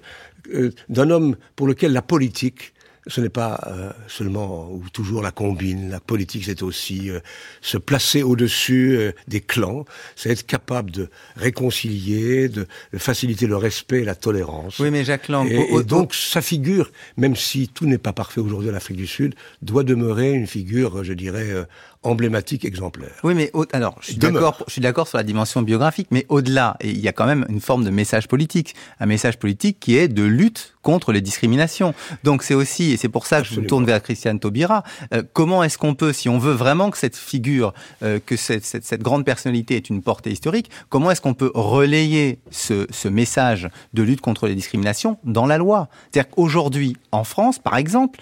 [0.90, 2.74] d'un homme pour lequel la politique
[3.08, 5.90] ce n'est pas euh, seulement ou toujours la combine.
[5.90, 7.20] La politique, c'est aussi euh,
[7.62, 9.86] se placer au-dessus euh, des clans.
[10.16, 14.80] C'est être capable de réconcilier, de, de, faciliter le respect et la tolérance.
[14.80, 15.48] Oui, mais Jacques Lang...
[15.50, 19.08] Et, et donc, sa figure, même si tout n'est pas parfait aujourd'hui en Afrique du
[19.08, 21.66] Sud, doit demeurer une figure, je dirais,
[22.04, 23.12] emblématique, exemplaire.
[23.24, 26.26] Oui, mais au, alors, je suis d'accord, je suis d'accord sur la dimension biographique, mais
[26.30, 29.98] au-delà, il y a quand même une forme de message politique, un message politique qui
[29.98, 31.94] est de lutte contre les discriminations.
[32.24, 33.62] Donc c'est aussi, et c'est pour ça que Absolument.
[33.62, 34.84] je me tourne vers Christiane Taubira,
[35.14, 38.66] euh, comment est-ce qu'on peut, si on veut vraiment que cette figure, euh, que cette,
[38.66, 43.08] cette, cette, grande personnalité ait une portée historique, comment est-ce qu'on peut relayer ce, ce
[43.08, 45.88] message de lutte contre les discriminations dans la loi?
[46.12, 48.20] C'est-à-dire qu'aujourd'hui, en France, par exemple,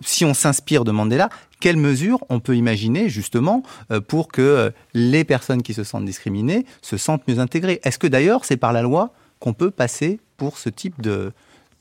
[0.00, 1.28] si on s'inspire de Mandela,
[1.60, 6.04] quelles mesures on peut imaginer justement euh, pour que euh, les personnes qui se sentent
[6.04, 7.80] discriminées se sentent mieux intégrées?
[7.82, 11.32] Est-ce que d'ailleurs c'est par la loi qu'on peut passer pour ce type de,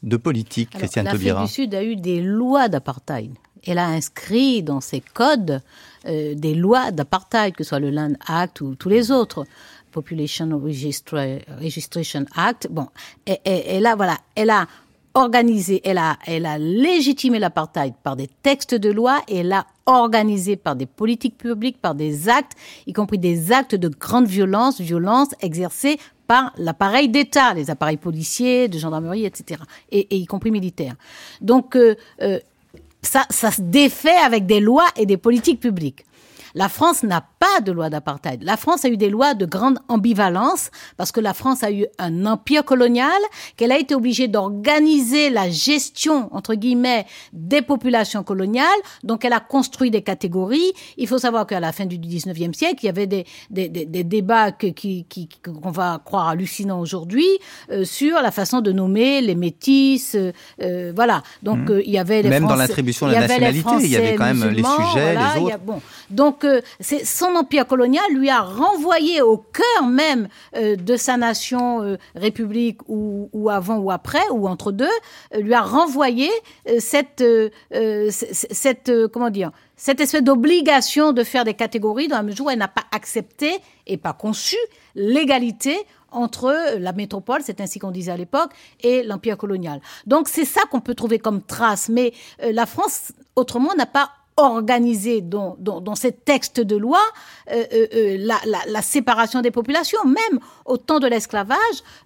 [0.04, 3.32] de politique, Christiane Taubira L'Afrique du Sud a eu des lois d'apartheid.
[3.66, 5.62] Elle a inscrit dans ses codes
[6.08, 9.46] euh, des lois d'apartheid, que ce soit le Land Act ou tous les autres.
[9.92, 12.68] Population Registration Act.
[12.70, 12.90] Bon,
[13.26, 14.68] et, et, là, voilà, elle a
[15.16, 19.66] organisé, elle a, elle a légitimé l'apartheid par des textes de loi et elle a
[19.86, 22.54] organisé par des politiques publiques, par des actes,
[22.86, 25.98] y compris des actes de grande violence, violence exercée
[26.28, 29.62] par l'appareil d'État, les appareils policiers, de gendarmerie, etc.,
[29.92, 30.96] et, y compris militaires.
[31.42, 32.40] Donc, euh, euh,
[33.02, 36.04] ça, ça se défait avec des lois et des politiques publiques.
[36.56, 38.42] La France n'a pas de loi d'apartheid.
[38.44, 41.86] La France a eu des lois de grande ambivalence parce que la France a eu
[42.00, 43.12] un empire colonial,
[43.58, 48.66] qu'elle a été obligée d'organiser la gestion, entre guillemets, des populations coloniales.
[49.04, 50.72] Donc elle a construit des catégories.
[50.98, 54.04] Il faut savoir qu'à la fin du 19e siècle, il y avait des, des, des,
[54.06, 57.28] débats qu'on qui, qui, qu'on va croire hallucinants aujourd'hui
[57.70, 60.16] euh, sur la façon de nommer les métis.
[60.16, 60.32] Euh,
[60.62, 61.22] euh voilà.
[61.44, 61.82] Donc mmh.
[61.86, 64.50] il y avait les Même dans l'attribution de la nationalité, il y avait quand même
[64.52, 65.60] les sujets, les autres.
[65.66, 65.82] bon.
[66.10, 66.45] Donc
[66.80, 72.80] son empire colonial lui a renvoyé au cœur même euh, de sa nation euh, république
[72.88, 74.86] ou, ou, avant ou après ou entre deux,
[75.34, 76.30] euh, lui a renvoyé
[76.80, 77.24] cette
[77.72, 82.60] cette comment dire cette espèce d'obligation de faire des catégories dans la mesure où elle
[82.60, 84.58] n'a pas accepté et pas conçu
[84.96, 85.78] l'égalité
[86.12, 89.82] entre la métropole, c'est ainsi qu'on disait à l'époque, et l'empire colonial.
[90.08, 91.90] Donc c'est ça qu'on peut trouver comme trace.
[91.90, 97.00] Mais la France, autrement, n'a pas organisé dans, dans, dans ces textes de loi
[97.52, 100.04] euh, euh, euh, la, la, la, séparation des populations.
[100.06, 101.58] Même au temps de l'esclavage,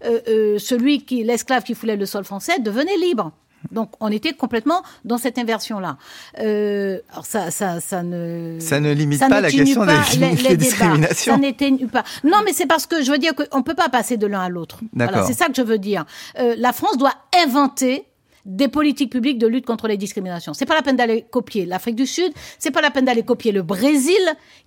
[0.01, 3.31] celui qui, l'esclave qui foulait le sol français devenait libre.
[3.71, 5.97] Donc on était complètement dans cette inversion-là.
[6.39, 11.33] Euh, alors ça, ça, ça ne ça ne limite pas la question des, les, discriminations.
[11.33, 12.03] Ça n'éteigne pas.
[12.23, 14.49] Non, mais c'est parce que je veux dire qu'on peut pas passer de l'un à
[14.49, 14.79] l'autre.
[14.93, 16.05] Voilà, c'est ça que je veux dire.
[16.39, 17.13] Euh, la France doit
[17.43, 18.05] inventer
[18.49, 20.53] des politiques publiques de lutte contre les discriminations.
[20.53, 23.51] C'est pas la peine d'aller copier l'Afrique du Sud, c'est pas la peine d'aller copier
[23.51, 24.17] le Brésil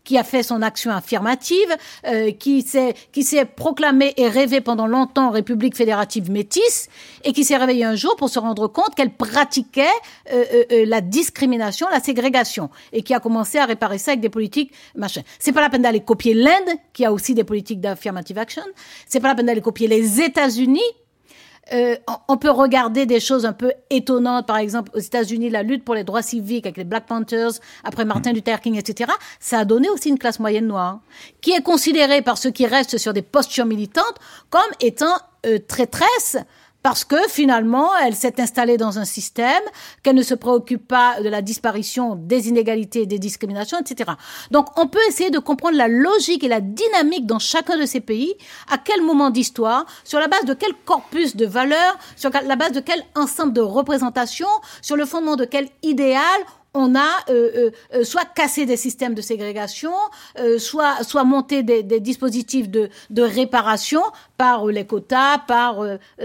[0.04, 1.76] qui a fait son action affirmative,
[2.06, 6.88] euh, qui s'est qui s'est proclamé et rêvé pendant longtemps République fédérative métisse
[7.24, 9.86] et qui s'est réveillé un jour pour se rendre compte qu'elle pratiquait
[10.32, 14.30] euh, euh, la discrimination, la ségrégation et qui a commencé à réparer ça avec des
[14.30, 15.22] politiques machin.
[15.40, 18.62] C'est pas la peine d'aller copier l'Inde qui a aussi des politiques d'affirmative action,
[19.08, 20.80] c'est pas la peine d'aller copier les États-Unis
[21.72, 21.96] euh,
[22.28, 25.94] on peut regarder des choses un peu étonnantes, par exemple aux États-Unis, la lutte pour
[25.94, 27.52] les droits civiques avec les Black Panthers,
[27.84, 29.12] après Martin Luther King, etc.
[29.38, 31.00] Ça a donné aussi une classe moyenne noire,
[31.40, 34.18] qui est considérée par ceux qui restent sur des postures militantes
[34.50, 35.14] comme étant
[35.46, 36.36] euh, traîtresse
[36.82, 39.62] parce que finalement, elle s'est installée dans un système,
[40.02, 44.12] qu'elle ne se préoccupe pas de la disparition des inégalités des discriminations, etc.
[44.50, 48.00] Donc, on peut essayer de comprendre la logique et la dynamique dans chacun de ces
[48.00, 48.34] pays,
[48.70, 52.72] à quel moment d'histoire, sur la base de quel corpus de valeurs, sur la base
[52.72, 54.46] de quel ensemble de représentations,
[54.80, 56.22] sur le fondement de quel idéal
[56.74, 59.92] on a euh, euh, euh, soit cassé des systèmes de ségrégation,
[60.58, 64.02] soit soit monté des, dispositifs de, de, réparation
[64.36, 65.76] par les quotas, par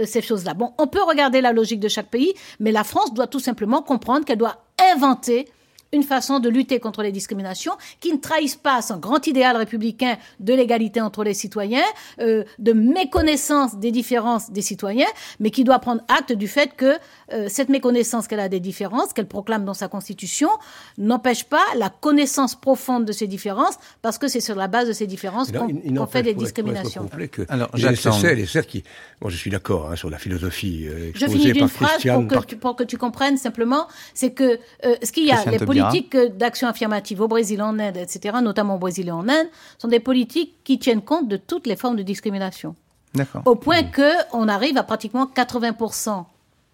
[0.04, 0.54] ces choses-là.
[0.54, 3.82] Bon, on peut regarder la logique de chaque pays, mais la France doit tout simplement
[3.82, 5.48] comprendre qu'elle doit inventer
[5.92, 10.16] une façon de lutter contre les discriminations qui ne trahissent pas son grand idéal républicain
[10.40, 11.84] de l'égalité entre les citoyens,
[12.20, 15.06] euh, de méconnaissance des différences des citoyens,
[15.40, 16.98] mais qui doit prendre acte du fait que
[17.32, 20.48] euh, cette méconnaissance qu'elle a des différences, qu'elle proclame dans sa constitution,
[20.96, 24.92] n'empêche pas la connaissance profonde de ces différences, parce que c'est sur la base de
[24.92, 27.08] ces différences qu'on fait des discriminations.
[27.30, 28.82] Que Alors, les SSL qui,
[29.20, 30.86] bon, je suis d'accord hein, sur la philosophie.
[30.88, 34.58] Euh, je finis d'une phrase pour que, tu, pour que tu comprennes simplement, c'est que
[34.84, 38.76] euh, ce qu'il y a, les politiques d'action affirmative au Brésil, en Inde, etc., notamment
[38.76, 39.48] au Brésil et en Inde,
[39.78, 42.74] sont des politiques qui tiennent compte de toutes les formes de discrimination.
[43.44, 46.24] Au point qu'on que on arrive à pratiquement 80%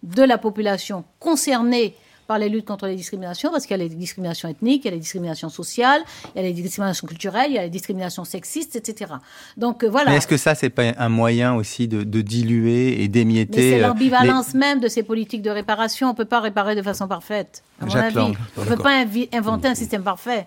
[0.05, 1.95] de la population concernée
[2.27, 4.89] par les luttes contre les discriminations, parce qu'il y a les discriminations ethniques, il y
[4.89, 6.03] a les discriminations sociales,
[6.35, 9.13] il y a les discriminations culturelles, il y a les discriminations sexistes, etc.
[9.57, 10.11] Donc euh, voilà.
[10.11, 13.89] Mais est-ce que ça, c'est pas un moyen aussi de, diluer et d'émietter C'est euh,
[13.89, 16.09] l'ambivalence même de ces politiques de réparation.
[16.09, 18.19] On peut pas réparer de façon parfaite, à mon avis.
[18.57, 20.47] On ne peut pas inventer un système parfait.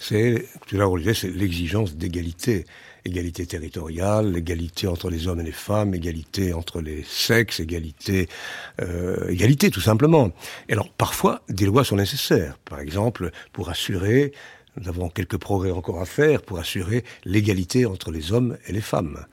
[0.00, 2.66] C'est, à l'heure, c'est l'exigence d'égalité
[3.04, 8.28] égalité territoriale, égalité entre les hommes et les femmes, égalité entre les sexes, égalité,
[8.80, 10.30] euh, égalité tout simplement.
[10.68, 12.58] Et alors parfois, des lois sont nécessaires.
[12.64, 14.32] Par exemple, pour assurer,
[14.80, 18.80] nous avons quelques progrès encore à faire pour assurer l'égalité entre les hommes et les
[18.80, 19.26] femmes.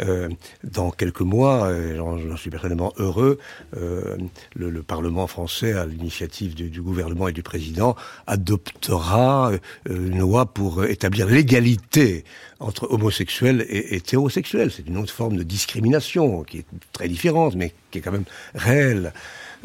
[0.00, 0.28] Euh,
[0.64, 3.38] dans quelques mois, j'en suis personnellement heureux,
[3.76, 4.16] euh,
[4.54, 7.96] le, le, Parlement français, à l'initiative du, gouvernement et du président,
[8.26, 9.52] adoptera
[9.88, 12.24] une loi pour établir l'égalité
[12.58, 14.70] entre homosexuels et hétérosexuels.
[14.70, 18.24] C'est une autre forme de discrimination qui est très différente, mais qui est quand même
[18.54, 19.12] réelle.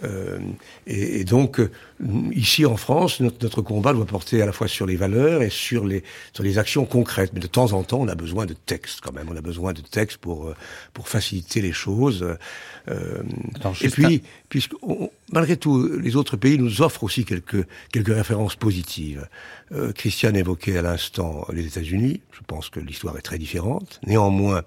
[0.04, 0.40] Euh,
[0.88, 1.72] et, donc, euh,
[2.34, 5.50] ici en France, notre, notre, combat doit porter à la fois sur les valeurs et
[5.50, 7.32] sur les, sur les actions concrètes.
[7.34, 9.28] Mais de temps en temps, on a besoin de textes quand même.
[9.30, 10.56] On a besoin de textes pour, euh,
[10.94, 12.26] pour faciliter les choses.
[12.90, 13.24] Euh,
[13.82, 14.74] et puis, puisque
[15.32, 19.28] malgré tout, les autres pays nous offrent aussi quelques, quelques références positives.
[19.72, 22.22] Euh, Christiane évoquait à l'instant les États-Unis.
[22.32, 24.00] Je pense que l'histoire est très différente.
[24.06, 24.64] Néanmoins,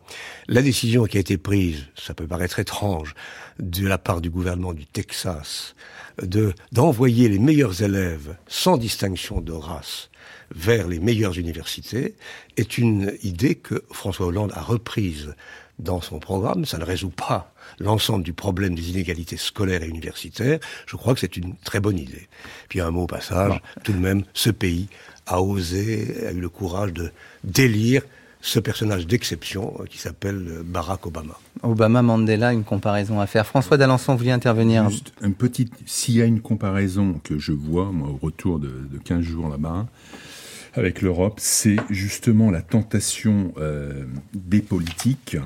[0.49, 3.15] la décision qui a été prise, ça peut paraître étrange,
[3.61, 5.75] de la part du gouvernement du Texas,
[6.23, 10.11] de d'envoyer les meilleurs élèves sans distinction de race
[10.55, 12.15] vers les meilleures universités,
[12.57, 15.35] est une idée que François Hollande a reprise
[15.79, 16.65] dans son programme.
[16.65, 20.59] Ça ne résout pas l'ensemble du problème des inégalités scolaires et universitaires.
[20.87, 22.29] Je crois que c'est une très bonne idée.
[22.69, 24.89] Puis un mot au passage, tout de même, ce pays
[25.27, 27.13] a osé, a eu le courage de
[27.45, 28.03] délire
[28.41, 31.39] ce personnage d'exception euh, qui s'appelle euh, Barack Obama.
[31.63, 33.47] Obama Mandela, une comparaison à faire.
[33.47, 37.53] François d'Alençon, vous vouliez intervenir Juste un petit, s'il y a une comparaison que je
[37.53, 39.87] vois, moi, au retour de, de 15 jours là-bas,
[40.75, 45.37] avec l'Europe, c'est justement la tentation euh, des politiques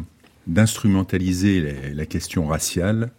[0.46, 3.10] d'instrumentaliser la, la, question raciale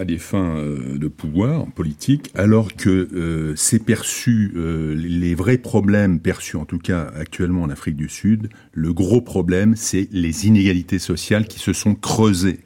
[0.00, 5.58] à des fins euh, de pouvoir politique, alors que euh, c'est perçu, euh, les vrais
[5.58, 10.46] problèmes perçus en tout cas actuellement en Afrique du Sud, le gros problème, c'est les
[10.46, 12.60] inégalités sociales qui se sont creusées.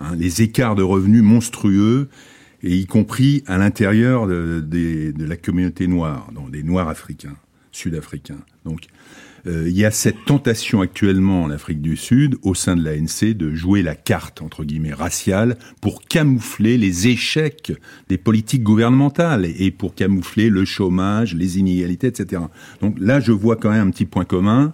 [0.00, 2.08] Hein, les écarts de revenus monstrueux,
[2.62, 7.36] et y compris à l'intérieur de, de, la communauté noire, donc des Noirs africains,
[7.72, 8.40] sud-africains.
[8.64, 8.82] Donc
[9.46, 13.36] euh, il y a cette tentation actuellement en Afrique du Sud, au sein de l'ANC,
[13.36, 17.72] de jouer la carte, entre guillemets, raciale, pour camoufler les échecs
[18.08, 22.42] des politiques gouvernementales et pour camoufler le chômage, les inégalités, etc.
[22.80, 24.72] Donc là, je vois quand même un petit point commun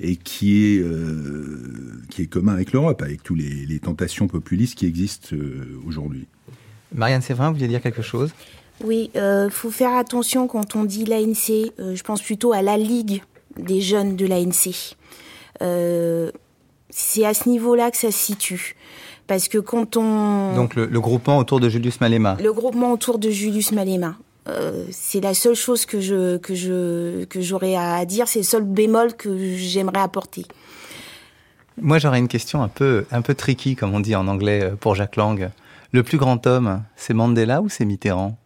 [0.00, 4.76] et qui est, euh, qui est commun avec l'Europe, avec tous les, les, tentations populistes
[4.76, 6.26] qui existent euh, aujourd'hui.
[6.94, 8.32] Marianne Séverin, vous vouliez dire quelque chose?
[8.84, 12.62] Oui, il euh, faut faire attention quand on dit l'ANC, euh, je pense plutôt à
[12.62, 13.22] la Ligue
[13.58, 14.96] des jeunes de l'ANC.
[15.62, 16.30] Euh,
[16.90, 18.76] c'est à ce niveau-là que ça se situe.
[19.26, 20.54] Parce que quand on...
[20.54, 22.36] Donc le, le, groupement autour de Julius Malema.
[22.42, 24.16] Le groupement autour de Julius Malema.
[24.48, 28.44] Euh, c'est la seule chose que je que je que j'aurais à dire, c'est le
[28.44, 30.46] seul bémol que j'aimerais apporter.
[31.80, 34.76] Moi, j'aurais une question un peu un peu tricky, comme on dit en anglais euh,
[34.76, 35.50] pour Jacques Lang.
[35.92, 38.36] Le plus grand homme, c'est Mandela ou c'est Mitterrand?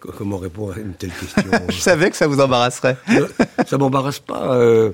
[0.00, 2.96] Comment répondre à une telle question Je savais que ça vous embarrasserait.
[3.66, 4.54] ça m'embarrasse pas.
[4.54, 4.92] Euh,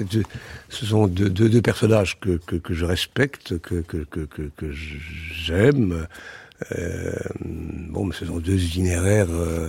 [0.00, 0.22] deux,
[0.68, 4.72] ce sont deux, deux, deux personnages que, que, que, je respecte, que, que, que, que
[4.72, 6.06] j'aime.
[6.72, 9.30] Euh, bon, mais ce sont deux itinéraires.
[9.30, 9.68] Euh,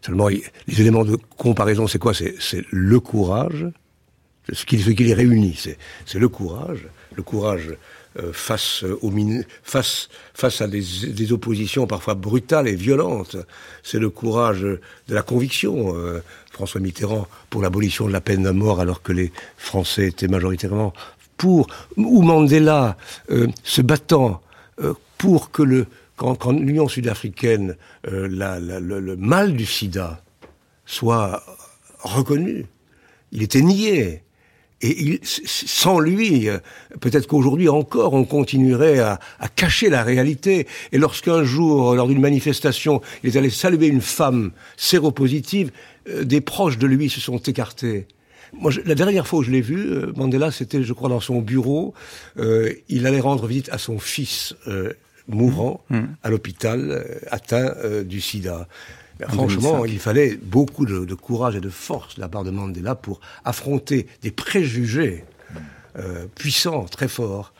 [0.00, 2.14] seulement, les éléments de comparaison, c'est quoi?
[2.14, 3.66] C'est le courage.
[4.52, 5.58] Ce qui, ce qui les réunit,
[6.06, 6.86] c'est le courage.
[7.14, 7.74] Le courage
[8.18, 9.12] euh, face, aux
[9.62, 13.36] face, face à des, des, oppositions parfois brutales et violentes.
[13.82, 15.96] C'est le courage de la conviction.
[15.96, 16.22] Euh,
[16.56, 20.94] François Mitterrand pour l'abolition de la peine de mort alors que les Français étaient majoritairement
[21.36, 21.66] pour,
[21.98, 22.96] ou Mandela
[23.30, 24.40] euh, se battant
[24.80, 25.86] euh, pour que le,
[26.16, 27.76] quand, quand l'Union sud-africaine,
[28.08, 30.22] euh, le, le mal du sida
[30.86, 31.42] soit
[32.00, 32.64] reconnu.
[33.32, 34.22] Il était nié.
[34.82, 36.48] Et il, sans lui,
[37.00, 40.66] peut-être qu'aujourd'hui encore, on continuerait à, à, cacher la réalité.
[40.92, 45.70] Et lorsqu'un jour, lors d'une manifestation, il allait saluer une femme séropositive,
[46.08, 48.06] euh, des proches de lui se sont écartés.
[48.52, 51.20] Moi, je, la dernière fois où je l'ai vu, euh, Mandela, c'était, je crois, dans
[51.20, 51.94] son bureau.
[52.38, 54.92] Euh, il allait rendre visite à son fils euh,
[55.28, 56.00] mourant mmh.
[56.22, 57.74] à l'hôpital, euh, atteint
[58.04, 58.68] du sida.
[59.18, 62.50] Ben, franchement, il fallait beaucoup de, de, courage et de force de la part de
[62.50, 65.24] Mandela pour affronter des préjugés
[65.98, 67.54] euh, puissants, très forts.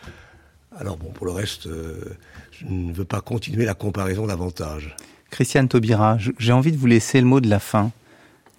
[0.79, 2.17] Alors bon, pour le reste, euh,
[2.51, 4.95] je ne veux pas continuer la comparaison davantage.
[5.31, 7.91] Christiane Taubira, j'ai envie de vous laisser le mot de la fin.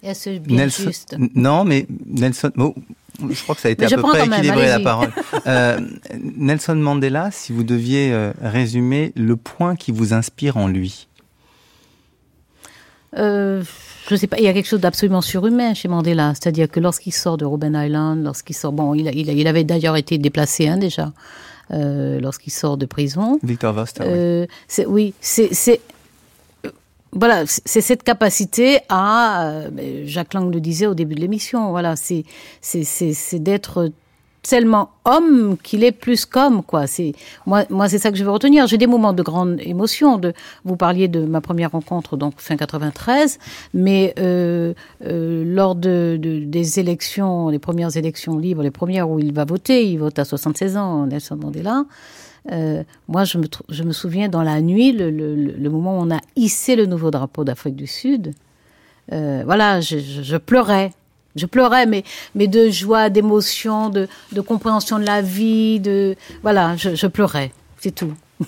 [0.02, 0.12] Bien
[0.48, 2.52] Nelson, juste Non, mais Nelson...
[2.56, 2.74] Oh,
[3.28, 5.10] je crois que ça a été à peu près équilibré la parole.
[5.46, 5.80] euh,
[6.36, 11.07] Nelson Mandela, si vous deviez euh, résumer le point qui vous inspire en lui
[13.18, 13.62] euh,
[14.08, 16.32] je sais pas, il y a quelque chose d'absolument surhumain chez Mandela.
[16.34, 20.68] C'est-à-dire que lorsqu'il sort de Robben Island, lorsqu'il sort, bon, il, avait d'ailleurs été déplacé
[20.68, 21.12] hein, déjà,
[21.72, 23.38] euh, lorsqu'il sort de prison.
[23.42, 24.04] Victor Voster.
[24.06, 24.46] Euh,
[24.86, 25.50] oui, c'est,
[27.12, 31.94] voilà, c'est cette capacité à, euh, Jacques Lang le disait au début de l'émission, voilà,
[31.96, 32.24] c'est
[32.62, 33.90] c'est d'être
[34.48, 36.86] tellement homme qu'il est plus qu'homme quoi.
[36.86, 37.12] C'est
[37.46, 38.66] moi moi c'est ça que je veux retenir.
[38.66, 40.32] J'ai des moments de grande émotion de
[40.64, 43.38] vous parliez de ma première rencontre donc fin 93
[43.74, 44.72] mais euh,
[45.04, 49.44] euh, lors de, de des élections les premières élections libres les premières où il va
[49.44, 51.84] voter il vote à 76 ans Nelson Mandela
[52.50, 56.02] euh, moi je me je me souviens dans la nuit le, le, le moment où
[56.02, 58.32] on a hissé le nouveau drapeau d'Afrique du Sud
[59.12, 60.92] euh, voilà je, je, je pleurais
[61.36, 62.04] je pleurais mais
[62.34, 64.08] mais de joie d'émotion de,
[64.40, 68.12] compréhension de la vie de voilà je, je pleurais c'est tout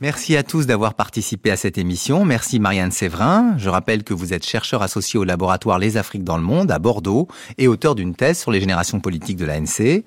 [0.00, 2.24] Merci à tous d'avoir participé à cette émission.
[2.24, 3.56] Merci Marianne Séverin.
[3.58, 6.78] Je rappelle que vous êtes chercheur associé au laboratoire Les Afriques dans le monde à
[6.78, 7.26] Bordeaux
[7.58, 10.04] et auteur d'une thèse sur les générations politiques de l'ANC.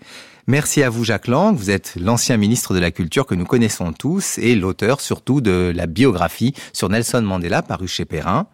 [0.52, 3.94] Merci à vous Jacques Lang, vous êtes l'ancien ministre de la Culture que nous connaissons
[3.94, 8.48] tous et l'auteur surtout de la biographie sur Nelson Mandela paru chez Perrin.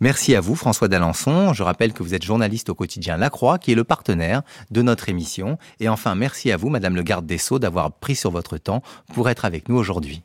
[0.00, 3.58] Merci à vous François d'Alençon, je rappelle que vous êtes journaliste au quotidien La Croix
[3.58, 4.42] qui est le partenaire
[4.72, 8.16] de notre émission et enfin merci à vous Madame le garde des Sceaux d'avoir pris
[8.16, 8.82] sur votre temps
[9.14, 10.24] pour être avec nous aujourd'hui.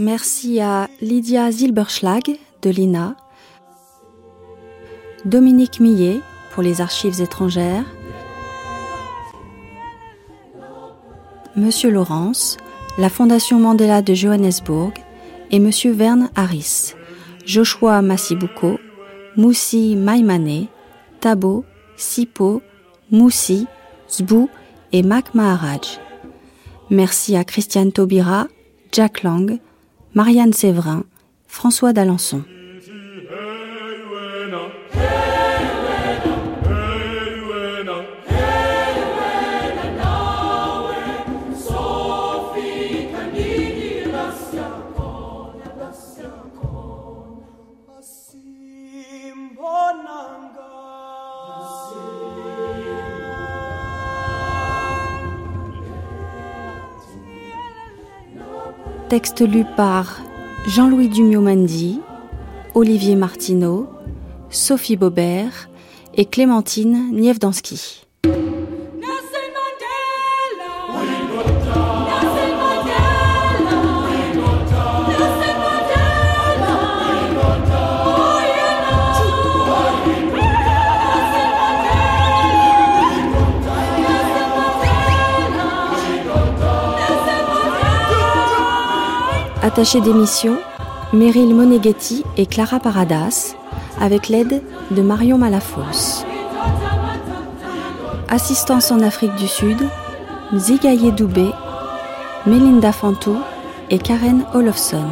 [0.00, 3.16] Merci à Lydia Zilberschlag de l'INA,
[5.24, 6.20] Dominique Millet
[6.52, 7.84] pour les archives étrangères,
[11.56, 12.58] Monsieur Laurence,
[12.96, 14.92] la Fondation Mandela de Johannesburg
[15.50, 16.94] et Monsieur Verne Harris,
[17.44, 18.78] Joshua Massibuko,
[19.36, 20.68] Moussi Maimane,
[21.18, 21.64] Tabo,
[21.96, 22.62] Sipo,
[23.10, 23.66] Moussi,
[24.08, 24.48] Zbou
[24.92, 25.98] et Mac Maharaj.
[26.88, 28.46] Merci à Christiane Taubira,
[28.92, 29.58] Jack Lang,
[30.14, 31.04] Marianne Séverin,
[31.46, 32.42] François d'Alençon.
[59.08, 60.20] Texte lu par
[60.66, 61.98] Jean-Louis Dumio-Mandi,
[62.74, 63.88] Olivier Martineau,
[64.50, 65.70] Sophie Bobert
[66.14, 68.07] et Clémentine Nievdansky.
[89.68, 90.56] Attachée d'émission,
[91.12, 93.54] Meryl Moneghetti et Clara Paradas,
[94.00, 96.24] avec l'aide de Marion Malafosse.
[98.30, 99.76] Assistance en Afrique du Sud,
[100.56, 101.50] Zigaye Doubé,
[102.46, 103.36] Melinda Fantou
[103.90, 105.04] et Karen Olofsson.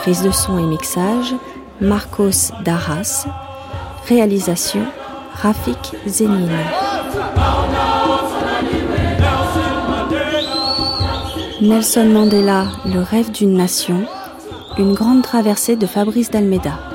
[0.00, 1.36] Prise de son et mixage,
[1.80, 3.28] Marcos Darras.
[4.08, 4.82] Réalisation,
[5.42, 6.56] Rafik Zénine.
[11.60, 14.06] Nelson Mandela, le rêve d'une nation,
[14.78, 16.91] une grande traversée de Fabrice d'Almeida.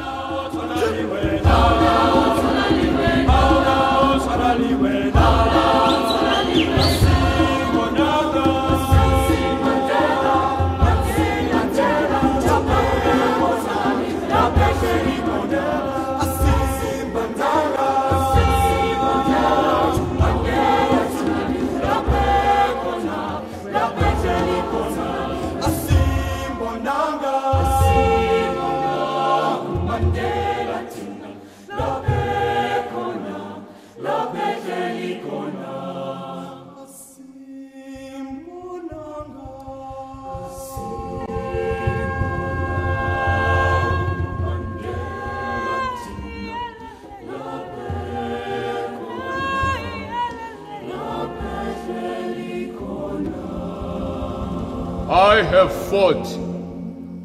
[55.90, 56.28] Fought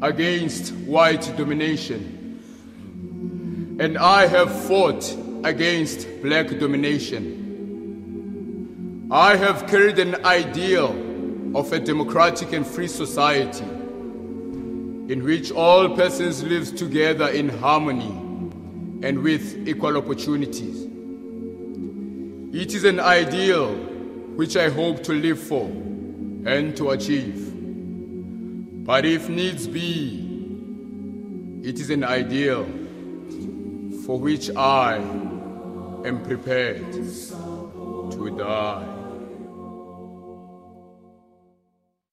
[0.01, 2.39] against white domination,
[3.79, 5.03] and I have fought
[5.43, 7.41] against black domination.
[9.11, 10.91] I have carried an ideal
[11.57, 13.65] of a democratic and free society
[15.11, 18.11] in which all persons live together in harmony
[19.05, 20.87] and with equal opportunities.
[22.55, 23.75] It is an ideal
[24.35, 27.42] which I hope to live for and to achieve.
[28.85, 30.19] But if needs be,
[31.63, 32.65] it is an ideal
[34.05, 38.92] for which I am prepared to die.